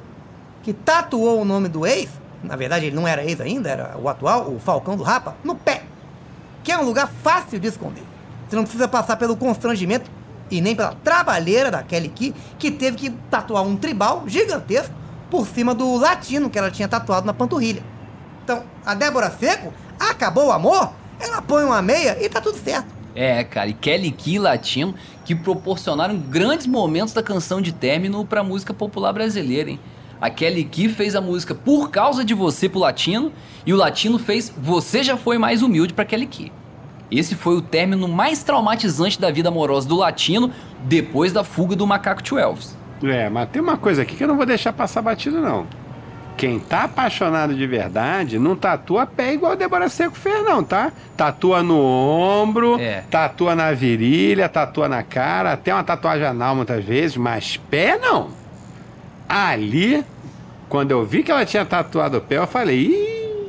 que 0.62 0.72
tatuou 0.72 1.42
o 1.42 1.44
nome 1.44 1.68
do 1.68 1.86
ex, 1.86 2.08
na 2.42 2.56
verdade 2.56 2.86
ele 2.86 2.96
não 2.96 3.06
era 3.06 3.24
ex 3.24 3.40
ainda, 3.40 3.68
era 3.68 3.98
o 3.98 4.08
atual, 4.08 4.50
o 4.50 4.58
Falcão 4.58 4.96
do 4.96 5.02
Rapa, 5.02 5.34
no 5.44 5.54
pé. 5.54 5.82
Que 6.62 6.72
é 6.72 6.78
um 6.78 6.84
lugar 6.84 7.08
fácil 7.22 7.58
de 7.58 7.68
esconder. 7.68 8.04
Você 8.48 8.56
não 8.56 8.62
precisa 8.62 8.88
passar 8.88 9.16
pelo 9.16 9.36
constrangimento 9.36 10.10
e 10.50 10.60
nem 10.60 10.74
pela 10.74 10.94
trabalheira 11.02 11.70
da 11.70 11.82
Kelly 11.82 12.08
Key, 12.08 12.34
que 12.58 12.70
teve 12.70 12.96
que 12.96 13.10
tatuar 13.30 13.62
um 13.64 13.76
tribal 13.76 14.24
gigantesco 14.26 14.94
por 15.30 15.46
cima 15.46 15.74
do 15.74 15.96
latino 15.96 16.48
que 16.48 16.58
ela 16.58 16.70
tinha 16.70 16.88
tatuado 16.88 17.26
na 17.26 17.34
panturrilha. 17.34 17.82
Então, 18.44 18.62
a 18.84 18.94
Débora 18.94 19.30
Seco 19.30 19.72
acabou 19.98 20.46
o 20.46 20.52
amor, 20.52 20.92
ela 21.18 21.42
põe 21.42 21.64
uma 21.64 21.82
meia 21.82 22.16
e 22.24 22.28
tá 22.28 22.40
tudo 22.40 22.58
certo. 22.58 22.95
É, 23.16 23.42
cara, 23.42 23.70
e 23.70 23.72
Kelly 23.72 24.10
Key 24.10 24.38
Latino 24.38 24.94
que 25.24 25.34
proporcionaram 25.34 26.18
grandes 26.18 26.66
momentos 26.66 27.14
da 27.14 27.22
canção 27.22 27.62
de 27.62 27.72
término 27.72 28.24
pra 28.26 28.44
música 28.44 28.74
popular 28.74 29.12
brasileira, 29.12 29.70
hein? 29.70 29.80
A 30.20 30.28
Kelly 30.28 30.64
Key 30.64 30.90
fez 30.90 31.16
a 31.16 31.20
música 31.20 31.54
Por 31.54 31.90
Causa 31.90 32.24
de 32.24 32.34
Você 32.34 32.68
pro 32.68 32.78
Latino 32.78 33.32
e 33.64 33.72
o 33.72 33.76
Latino 33.76 34.18
fez 34.18 34.52
Você 34.56 35.02
Já 35.02 35.16
Foi 35.16 35.38
Mais 35.38 35.62
Humilde 35.62 35.94
pra 35.94 36.04
Kelly 36.04 36.26
Key. 36.26 36.52
Esse 37.10 37.34
foi 37.34 37.56
o 37.56 37.62
término 37.62 38.06
mais 38.06 38.42
traumatizante 38.42 39.20
da 39.20 39.30
vida 39.30 39.48
amorosa 39.48 39.88
do 39.88 39.96
Latino 39.96 40.50
depois 40.84 41.32
da 41.32 41.42
fuga 41.42 41.74
do 41.74 41.86
Macaco 41.86 42.22
to 42.22 42.38
Elvis. 42.38 42.76
É, 43.02 43.28
mas 43.30 43.48
tem 43.50 43.62
uma 43.62 43.76
coisa 43.76 44.02
aqui 44.02 44.16
que 44.16 44.24
eu 44.24 44.28
não 44.28 44.36
vou 44.36 44.46
deixar 44.46 44.72
passar 44.72 45.02
batido, 45.02 45.40
não. 45.40 45.66
Quem 46.36 46.58
tá 46.58 46.84
apaixonado 46.84 47.54
de 47.54 47.66
verdade 47.66 48.38
não 48.38 48.54
tatua 48.54 49.06
pé 49.06 49.32
igual 49.32 49.52
a 49.52 49.54
Débora 49.54 49.88
Seco 49.88 50.14
fez, 50.16 50.44
não, 50.44 50.62
tá? 50.62 50.92
Tatua 51.16 51.62
no 51.62 51.80
ombro, 51.80 52.78
É. 52.78 53.02
tatua 53.10 53.54
na 53.54 53.72
virilha, 53.72 54.46
tatua 54.48 54.86
na 54.86 55.02
cara, 55.02 55.52
até 55.52 55.72
uma 55.72 55.82
tatuagem 55.82 56.26
anal 56.26 56.54
muitas 56.54 56.84
vezes, 56.84 57.16
mas 57.16 57.56
pé 57.56 57.96
não. 57.98 58.28
Ali, 59.28 60.04
quando 60.68 60.90
eu 60.90 61.04
vi 61.06 61.22
que 61.22 61.30
ela 61.30 61.44
tinha 61.46 61.64
tatuado 61.64 62.18
o 62.18 62.20
pé, 62.20 62.36
eu 62.36 62.46
falei, 62.46 62.80
ih, 62.80 63.48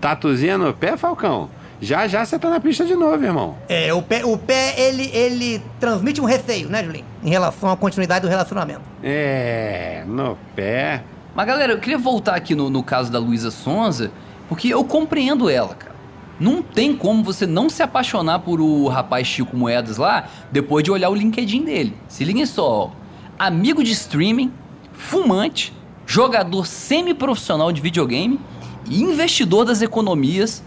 tatuzinha 0.00 0.56
no 0.56 0.72
pé, 0.72 0.96
Falcão? 0.96 1.50
Já 1.82 2.06
já 2.06 2.24
você 2.24 2.38
tá 2.38 2.50
na 2.50 2.60
pista 2.60 2.84
de 2.84 2.94
novo, 2.94 3.24
irmão. 3.24 3.56
É, 3.68 3.92
o 3.92 4.02
pé, 4.02 4.22
o 4.24 4.36
pé 4.36 4.74
ele, 4.78 5.10
ele 5.14 5.62
transmite 5.80 6.20
um 6.20 6.26
receio, 6.26 6.68
né, 6.68 6.84
Julinho? 6.84 7.06
Em 7.24 7.30
relação 7.30 7.70
à 7.70 7.76
continuidade 7.76 8.20
do 8.20 8.28
relacionamento. 8.28 8.82
É, 9.02 10.04
no 10.06 10.36
pé. 10.54 11.02
Mas 11.40 11.46
galera, 11.46 11.72
eu 11.72 11.78
queria 11.78 11.96
voltar 11.96 12.34
aqui 12.34 12.54
no, 12.54 12.68
no 12.68 12.82
caso 12.82 13.10
da 13.10 13.18
Luísa 13.18 13.50
Sonza, 13.50 14.12
porque 14.46 14.68
eu 14.68 14.84
compreendo 14.84 15.48
ela, 15.48 15.74
cara. 15.74 15.94
Não 16.38 16.60
tem 16.60 16.94
como 16.94 17.24
você 17.24 17.46
não 17.46 17.70
se 17.70 17.82
apaixonar 17.82 18.40
por 18.40 18.60
o 18.60 18.88
rapaz 18.88 19.26
Chico 19.26 19.56
Moedas 19.56 19.96
lá 19.96 20.28
depois 20.52 20.84
de 20.84 20.90
olhar 20.90 21.08
o 21.08 21.14
LinkedIn 21.14 21.64
dele. 21.64 21.96
Se 22.08 22.26
liguem 22.26 22.44
só, 22.44 22.68
ó. 22.70 22.90
amigo 23.38 23.82
de 23.82 23.90
streaming, 23.92 24.52
fumante, 24.92 25.72
jogador 26.04 26.66
semi-profissional 26.66 27.72
de 27.72 27.80
videogame 27.80 28.38
e 28.86 29.00
investidor 29.00 29.64
das 29.64 29.80
economias 29.80 30.62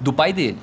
do 0.00 0.10
pai 0.10 0.32
dele. 0.32 0.56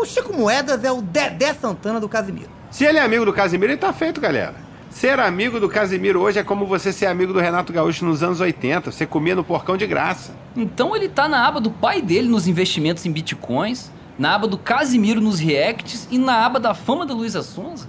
O 0.00 0.04
Chico 0.04 0.32
Moedas 0.32 0.84
é 0.84 0.92
o 0.92 1.02
Dedé 1.02 1.52
Santana 1.54 1.98
do 1.98 2.08
Casimiro. 2.08 2.50
Se 2.70 2.84
ele 2.84 2.98
é 2.98 3.02
amigo 3.02 3.24
do 3.24 3.32
Casimiro, 3.32 3.72
ele 3.72 3.80
tá 3.80 3.92
feito, 3.92 4.20
galera. 4.20 4.67
Ser 4.90 5.20
amigo 5.20 5.60
do 5.60 5.68
Casimiro 5.68 6.20
hoje 6.20 6.38
é 6.38 6.42
como 6.42 6.66
você 6.66 6.92
ser 6.92 7.06
amigo 7.06 7.32
do 7.32 7.38
Renato 7.38 7.72
Gaúcho 7.72 8.04
nos 8.04 8.22
anos 8.22 8.40
80. 8.40 8.90
Você 8.90 9.06
comia 9.06 9.34
no 9.34 9.44
porcão 9.44 9.76
de 9.76 9.86
graça. 9.86 10.32
Então 10.56 10.96
ele 10.96 11.08
tá 11.08 11.28
na 11.28 11.46
aba 11.46 11.60
do 11.60 11.70
pai 11.70 12.00
dele 12.02 12.28
nos 12.28 12.48
investimentos 12.48 13.04
em 13.06 13.12
bitcoins, 13.12 13.90
na 14.18 14.34
aba 14.34 14.46
do 14.48 14.58
Casimiro 14.58 15.20
nos 15.20 15.38
reacts 15.38 16.08
e 16.10 16.18
na 16.18 16.44
aba 16.44 16.58
da 16.58 16.74
fama 16.74 17.06
da 17.06 17.14
Luísa 17.14 17.42
Sonza. 17.42 17.86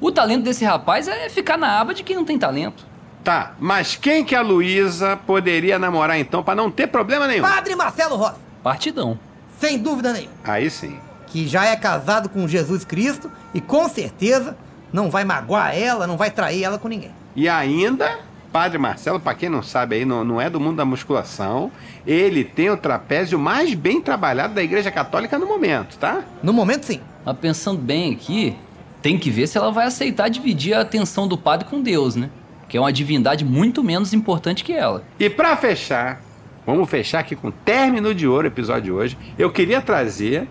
O 0.00 0.10
talento 0.10 0.44
desse 0.44 0.64
rapaz 0.64 1.06
é 1.06 1.28
ficar 1.28 1.58
na 1.58 1.78
aba 1.80 1.92
de 1.92 2.02
quem 2.02 2.16
não 2.16 2.24
tem 2.24 2.38
talento. 2.38 2.86
Tá, 3.22 3.54
mas 3.60 3.94
quem 3.94 4.24
que 4.24 4.34
a 4.34 4.40
Luísa 4.42 5.16
poderia 5.16 5.78
namorar 5.78 6.18
então 6.18 6.42
pra 6.42 6.54
não 6.54 6.70
ter 6.70 6.86
problema 6.88 7.26
nenhum? 7.26 7.42
Padre 7.42 7.76
Marcelo 7.76 8.16
Rossi, 8.16 8.40
Partidão. 8.62 9.18
sem 9.60 9.78
dúvida 9.78 10.12
nenhuma. 10.12 10.32
Aí 10.44 10.70
sim. 10.70 10.98
Que 11.26 11.46
já 11.46 11.66
é 11.66 11.76
casado 11.76 12.28
com 12.28 12.48
Jesus 12.48 12.84
Cristo 12.84 13.30
e 13.54 13.60
com 13.60 13.88
certeza 13.88 14.56
não 14.92 15.10
vai 15.10 15.24
magoar 15.24 15.76
ela, 15.76 16.06
não 16.06 16.16
vai 16.16 16.30
trair 16.30 16.62
ela 16.64 16.78
com 16.78 16.88
ninguém. 16.88 17.10
E 17.34 17.48
ainda, 17.48 18.18
Padre 18.52 18.78
Marcelo, 18.78 19.18
pra 19.18 19.34
quem 19.34 19.48
não 19.48 19.62
sabe 19.62 19.96
aí, 19.96 20.04
não, 20.04 20.22
não 20.22 20.40
é 20.40 20.50
do 20.50 20.60
mundo 20.60 20.76
da 20.76 20.84
musculação, 20.84 21.72
ele 22.06 22.44
tem 22.44 22.68
o 22.70 22.76
trapézio 22.76 23.38
mais 23.38 23.72
bem 23.74 24.00
trabalhado 24.00 24.54
da 24.54 24.62
Igreja 24.62 24.90
Católica 24.90 25.38
no 25.38 25.46
momento, 25.46 25.96
tá? 25.98 26.22
No 26.42 26.52
momento, 26.52 26.84
sim. 26.84 27.00
Mas 27.24 27.38
pensando 27.38 27.78
bem 27.78 28.12
aqui, 28.12 28.56
tem 29.00 29.18
que 29.18 29.30
ver 29.30 29.46
se 29.46 29.56
ela 29.56 29.72
vai 29.72 29.86
aceitar 29.86 30.28
dividir 30.28 30.74
a 30.74 30.82
atenção 30.82 31.26
do 31.26 31.38
padre 31.38 31.66
com 31.66 31.80
Deus, 31.80 32.14
né? 32.14 32.28
Que 32.68 32.76
é 32.76 32.80
uma 32.80 32.92
divindade 32.92 33.44
muito 33.44 33.82
menos 33.82 34.12
importante 34.12 34.62
que 34.62 34.72
ela. 34.72 35.02
E 35.18 35.30
pra 35.30 35.56
fechar, 35.56 36.20
vamos 36.66 36.88
fechar 36.88 37.20
aqui 37.20 37.34
com 37.34 37.50
término 37.50 38.14
de 38.14 38.26
ouro 38.26 38.44
o 38.44 38.50
episódio 38.50 38.82
de 38.82 38.92
hoje. 38.92 39.18
Eu 39.38 39.50
queria 39.50 39.80
trazer 39.80 40.48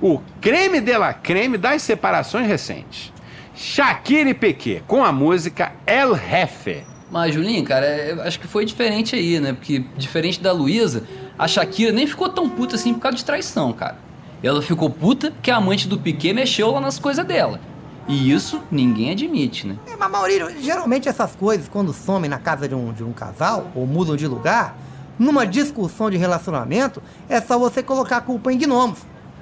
o 0.00 0.20
creme 0.40 0.80
de 0.80 0.96
la 0.96 1.14
creme 1.14 1.56
das 1.56 1.82
separações 1.82 2.46
recentes. 2.46 3.12
Shakira 3.58 4.28
e 4.28 4.34
Piquet, 4.34 4.82
com 4.86 5.02
a 5.02 5.10
música 5.10 5.72
El 5.86 6.14
Jefe. 6.14 6.84
Mas, 7.10 7.32
Julinho, 7.32 7.64
cara, 7.64 7.86
eu 7.86 8.20
acho 8.20 8.38
que 8.38 8.46
foi 8.46 8.66
diferente 8.66 9.16
aí, 9.16 9.40
né? 9.40 9.54
Porque, 9.54 9.82
diferente 9.96 10.42
da 10.42 10.52
Luísa, 10.52 11.04
a 11.38 11.48
Shakira 11.48 11.90
nem 11.90 12.06
ficou 12.06 12.28
tão 12.28 12.50
puta 12.50 12.76
assim 12.76 12.92
por 12.92 13.00
causa 13.00 13.16
de 13.16 13.24
traição, 13.24 13.72
cara. 13.72 13.96
Ela 14.42 14.60
ficou 14.60 14.90
puta 14.90 15.30
porque 15.30 15.50
a 15.50 15.56
amante 15.56 15.88
do 15.88 15.98
Piquet 15.98 16.34
mexeu 16.34 16.70
lá 16.70 16.82
nas 16.82 16.98
coisas 16.98 17.24
dela. 17.24 17.58
E 18.06 18.30
isso 18.30 18.60
ninguém 18.70 19.12
admite, 19.12 19.66
né? 19.66 19.76
É, 19.86 19.96
mas 19.96 20.10
Maurício, 20.10 20.60
geralmente 20.60 21.08
essas 21.08 21.34
coisas, 21.34 21.66
quando 21.66 21.94
somem 21.94 22.28
na 22.28 22.38
casa 22.38 22.68
de 22.68 22.74
um, 22.74 22.92
de 22.92 23.02
um 23.02 23.12
casal 23.14 23.70
ou 23.74 23.86
mudam 23.86 24.16
de 24.16 24.26
lugar, 24.26 24.76
numa 25.18 25.46
discussão 25.46 26.10
de 26.10 26.18
relacionamento, 26.18 27.02
é 27.26 27.40
só 27.40 27.58
você 27.58 27.82
colocar 27.82 28.18
a 28.18 28.20
culpa 28.20 28.52
em 28.52 28.58
gnomos, 28.58 28.98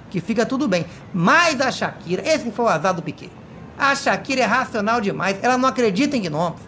que 0.09 0.21
fica 0.21 0.47
tudo 0.47 0.69
bem. 0.69 0.87
Mas 1.13 1.61
a 1.61 1.73
Shakira, 1.73 2.23
esse 2.25 2.49
foi 2.53 2.65
o 2.65 2.69
azar 2.69 2.95
do 2.95 3.03
Piquet. 3.03 3.43
A 3.79 3.95
Shakira 3.95 4.43
é 4.43 4.45
racional 4.45 5.01
demais, 5.01 5.37
ela 5.43 5.59
não 5.59 5.69
acredita 5.69 6.17
em 6.17 6.23
gnomos. 6.23 6.61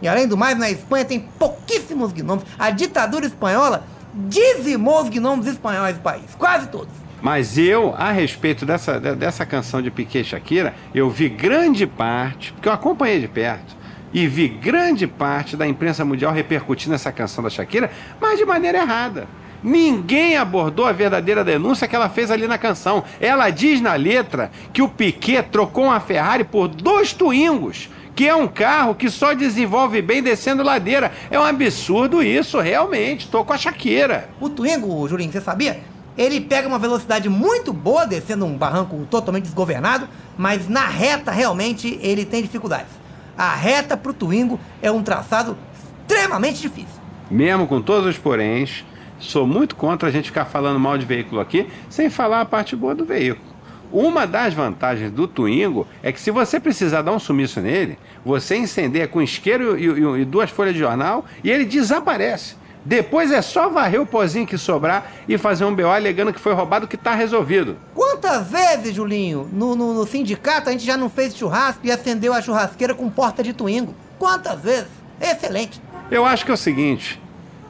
E 0.00 0.06
além 0.08 0.28
do 0.28 0.36
mais, 0.36 0.56
na 0.58 0.70
Espanha 0.70 1.04
tem 1.04 1.20
pouquíssimos 1.20 2.12
gnomos. 2.12 2.44
A 2.58 2.70
ditadura 2.70 3.26
espanhola 3.26 3.84
dizimou 4.14 5.02
os 5.02 5.08
gnomos 5.08 5.46
espanhóis 5.46 5.96
do 5.96 6.00
país, 6.02 6.34
quase 6.38 6.68
todos. 6.68 6.92
Mas 7.22 7.56
eu, 7.58 7.94
a 7.96 8.10
respeito 8.12 8.64
dessa, 8.66 9.00
de- 9.00 9.14
dessa 9.14 9.44
canção 9.46 9.80
de 9.82 9.90
Piquet 9.90 10.22
Shakira, 10.22 10.74
eu 10.94 11.08
vi 11.10 11.28
grande 11.28 11.86
parte, 11.86 12.52
porque 12.52 12.68
eu 12.68 12.72
acompanhei 12.72 13.20
de 13.20 13.28
perto, 13.28 13.74
e 14.12 14.26
vi 14.28 14.48
grande 14.48 15.06
parte 15.06 15.56
da 15.56 15.66
imprensa 15.66 16.04
mundial 16.04 16.32
repercutindo 16.32 16.94
essa 16.94 17.10
canção 17.10 17.42
da 17.42 17.50
Shakira, 17.50 17.90
mas 18.20 18.38
de 18.38 18.44
maneira 18.44 18.78
errada. 18.78 19.26
Ninguém 19.62 20.36
abordou 20.36 20.86
a 20.86 20.92
verdadeira 20.92 21.44
denúncia 21.44 21.88
que 21.88 21.96
ela 21.96 22.08
fez 22.08 22.30
ali 22.30 22.46
na 22.46 22.58
canção. 22.58 23.04
Ela 23.20 23.50
diz 23.50 23.80
na 23.80 23.94
letra 23.94 24.50
que 24.72 24.82
o 24.82 24.88
Piquet 24.88 25.42
trocou 25.50 25.84
uma 25.84 26.00
Ferrari 26.00 26.44
por 26.44 26.68
dois 26.68 27.12
Twingos, 27.12 27.88
que 28.14 28.28
é 28.28 28.34
um 28.34 28.48
carro 28.48 28.94
que 28.94 29.10
só 29.10 29.34
desenvolve 29.34 30.00
bem 30.00 30.22
descendo 30.22 30.62
ladeira. 30.62 31.12
É 31.30 31.38
um 31.38 31.44
absurdo 31.44 32.22
isso, 32.22 32.60
realmente. 32.60 33.28
Tô 33.28 33.44
com 33.44 33.52
a 33.52 33.58
Shakira. 33.58 34.28
O 34.40 34.48
Twingo, 34.48 35.06
Julinho, 35.08 35.32
você 35.32 35.40
sabia? 35.40 35.80
Ele 36.16 36.40
pega 36.40 36.66
uma 36.66 36.78
velocidade 36.78 37.28
muito 37.28 37.72
boa 37.74 38.06
descendo 38.06 38.46
um 38.46 38.56
barranco 38.56 39.06
totalmente 39.10 39.44
desgovernado, 39.44 40.08
mas 40.36 40.66
na 40.66 40.86
reta 40.86 41.30
realmente 41.30 41.98
ele 42.00 42.24
tem 42.24 42.40
dificuldades. 42.40 42.90
A 43.36 43.54
reta 43.54 43.98
pro 43.98 44.14
Twingo 44.14 44.58
é 44.80 44.90
um 44.90 45.02
traçado 45.02 45.58
extremamente 46.00 46.62
difícil. 46.62 46.96
Mesmo 47.30 47.66
com 47.66 47.82
todos 47.82 48.06
os 48.08 48.16
poréns, 48.16 48.82
sou 49.18 49.46
muito 49.46 49.74
contra 49.76 50.08
a 50.08 50.12
gente 50.12 50.26
ficar 50.26 50.44
falando 50.44 50.78
mal 50.80 50.96
de 50.98 51.04
veículo 51.06 51.40
aqui, 51.40 51.66
sem 51.88 52.08
falar 52.10 52.40
a 52.40 52.44
parte 52.44 52.74
boa 52.76 52.94
do 52.94 53.04
veículo. 53.04 53.54
Uma 53.92 54.26
das 54.26 54.52
vantagens 54.52 55.10
do 55.12 55.28
Twingo 55.28 55.86
é 56.02 56.10
que 56.10 56.20
se 56.20 56.30
você 56.30 56.58
precisar 56.58 57.02
dar 57.02 57.12
um 57.12 57.18
sumiço 57.20 57.60
nele, 57.60 57.96
você 58.24 58.56
incendeia 58.56 59.06
com 59.06 59.22
isqueiro 59.22 59.78
e, 59.78 59.86
e- 59.86 60.22
e 60.22 60.24
duas 60.24 60.50
folhas 60.50 60.74
de 60.74 60.80
jornal 60.80 61.24
e 61.42 61.50
ele 61.50 61.64
desaparece. 61.64 62.56
Depois 62.84 63.32
é 63.32 63.40
só 63.42 63.68
varrer 63.68 64.00
o 64.00 64.06
pozinho 64.06 64.46
que 64.46 64.56
sobrar 64.58 65.10
e 65.28 65.36
fazer 65.38 65.64
um 65.64 65.74
BO 65.74 65.86
alegando 65.88 66.32
que 66.32 66.38
foi 66.40 66.52
roubado 66.52 66.86
que 66.86 66.96
tá 66.96 67.14
resolvido. 67.14 67.76
Quantas 67.94 68.48
vezes, 68.48 68.94
Julinho, 68.94 69.48
no, 69.52 69.74
no- 69.74 69.94
no 69.94 70.06
sindicato 70.06 70.68
a 70.68 70.72
gente 70.72 70.84
já 70.84 70.96
não 70.96 71.08
fez 71.10 71.36
churrasco 71.36 71.80
e 71.84 71.90
acendeu 71.90 72.32
a 72.32 72.42
churrasqueira 72.42 72.94
com 72.94 73.08
porta 73.10 73.42
de 73.42 73.52
Twingo? 73.52 73.94
Quantas 74.18 74.60
vezes? 74.60 74.88
Excelente. 75.20 75.80
Eu 76.10 76.24
acho 76.24 76.44
que 76.44 76.50
é 76.50 76.54
o 76.54 76.56
seguinte: 76.56 77.20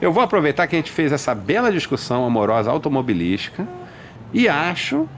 eu 0.00 0.12
vou 0.12 0.22
aproveitar 0.22 0.66
que 0.66 0.76
a 0.76 0.78
gente 0.78 0.90
fez 0.90 1.12
essa 1.12 1.34
bela 1.34 1.72
discussão 1.72 2.24
amorosa 2.24 2.70
automobilística 2.70 3.66
e 4.32 4.48
acho, 4.48 5.08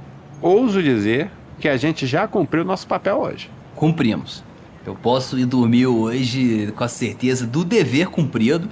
ouso 0.41 0.83
dizer, 0.83 1.31
que 1.59 1.69
a 1.69 1.77
gente 1.77 2.07
já 2.07 2.29
cumpriu 2.29 2.63
o 2.63 2.67
nosso 2.67 2.87
papel 2.87 3.19
hoje. 3.19 3.51
Cumprimos. 3.75 4.45
Eu 4.87 4.95
posso 4.95 5.39
ir 5.39 5.45
dormir 5.45 5.87
hoje 5.87 6.73
com 6.77 6.85
a 6.85 6.89
certeza 6.89 7.47
do 7.47 7.65
dever 7.65 8.09
cumprido 8.09 8.69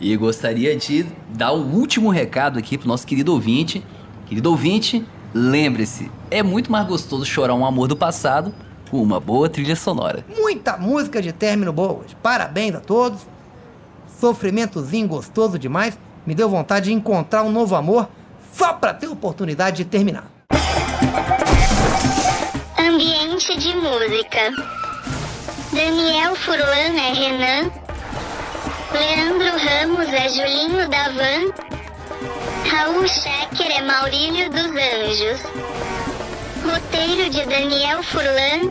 e 0.00 0.16
gostaria 0.16 0.74
de 0.74 1.04
dar 1.28 1.52
o 1.52 1.60
último 1.60 2.08
recado 2.08 2.58
aqui 2.58 2.78
pro 2.78 2.88
nosso 2.88 3.06
querido 3.06 3.32
ouvinte. 3.32 3.84
Querido 4.26 4.50
ouvinte, 4.50 5.04
lembre-se, 5.34 6.10
é 6.30 6.42
muito 6.42 6.72
mais 6.72 6.86
gostoso 6.86 7.24
chorar 7.26 7.54
um 7.54 7.66
amor 7.66 7.86
do 7.86 7.96
passado 7.96 8.54
com 8.90 9.02
uma 9.02 9.20
boa 9.20 9.48
trilha 9.48 9.76
sonora. 9.76 10.24
Muita 10.36 10.76
música 10.76 11.20
de 11.20 11.32
término 11.32 11.72
boa 11.72 11.92
hoje. 11.92 12.16
Parabéns 12.22 12.74
a 12.74 12.80
todos. 12.80 13.26
Sofrimentozinho 14.20 15.08
gostoso 15.08 15.58
demais. 15.58 15.98
Me 16.26 16.34
deu 16.34 16.48
vontade 16.48 16.86
de 16.86 16.92
encontrar 16.92 17.42
um 17.42 17.50
novo 17.50 17.74
amor 17.74 18.08
só 18.52 18.74
pra 18.74 18.92
ter 18.92 19.08
oportunidade 19.08 19.78
de 19.78 19.84
terminar. 19.86 20.24
Ambiente 22.78 23.56
de 23.58 23.74
música. 23.74 24.52
Daniel 25.72 26.36
Furlan 26.36 26.98
é 26.98 27.12
Renan. 27.12 27.70
Leandro 28.92 29.56
Ramos 29.56 30.08
é 30.12 30.28
Julinho 30.28 30.88
da 30.90 31.08
Van. 31.10 31.70
Raul 32.70 33.08
Schecker 33.08 33.70
é 33.70 33.82
Maurílio 33.82 34.50
dos 34.50 34.66
Anjos. 34.66 35.40
Roteiro 36.62 37.30
de 37.30 37.46
Daniel 37.46 38.02
Furlan, 38.02 38.70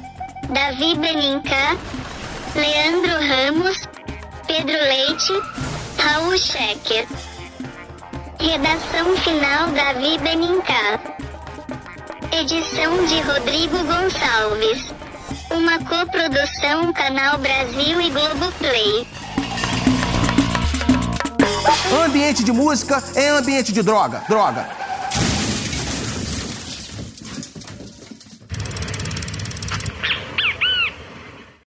Davi 0.49 0.95
Benincá, 0.95 1.75
Leandro 2.55 3.17
Ramos, 3.27 3.88
Pedro 4.49 4.73
Leite, 4.73 5.33
Raul 5.99 6.35
Schecker. 6.35 7.07
Redação 8.39 9.15
final 9.17 9.69
Davi 9.69 10.17
Benincá. 10.17 10.99
Edição 12.31 13.05
de 13.05 13.21
Rodrigo 13.21 13.77
Gonçalves. 13.83 14.91
Uma 15.51 15.77
coprodução 15.77 16.91
Canal 16.93 17.37
Brasil 17.37 18.01
e 18.01 18.09
Globoplay. 18.09 19.07
Ambiente 22.03 22.43
de 22.43 22.51
música 22.51 23.03
é 23.15 23.29
ambiente 23.29 23.71
de 23.71 23.83
droga. 23.83 24.23
Droga. 24.27 24.67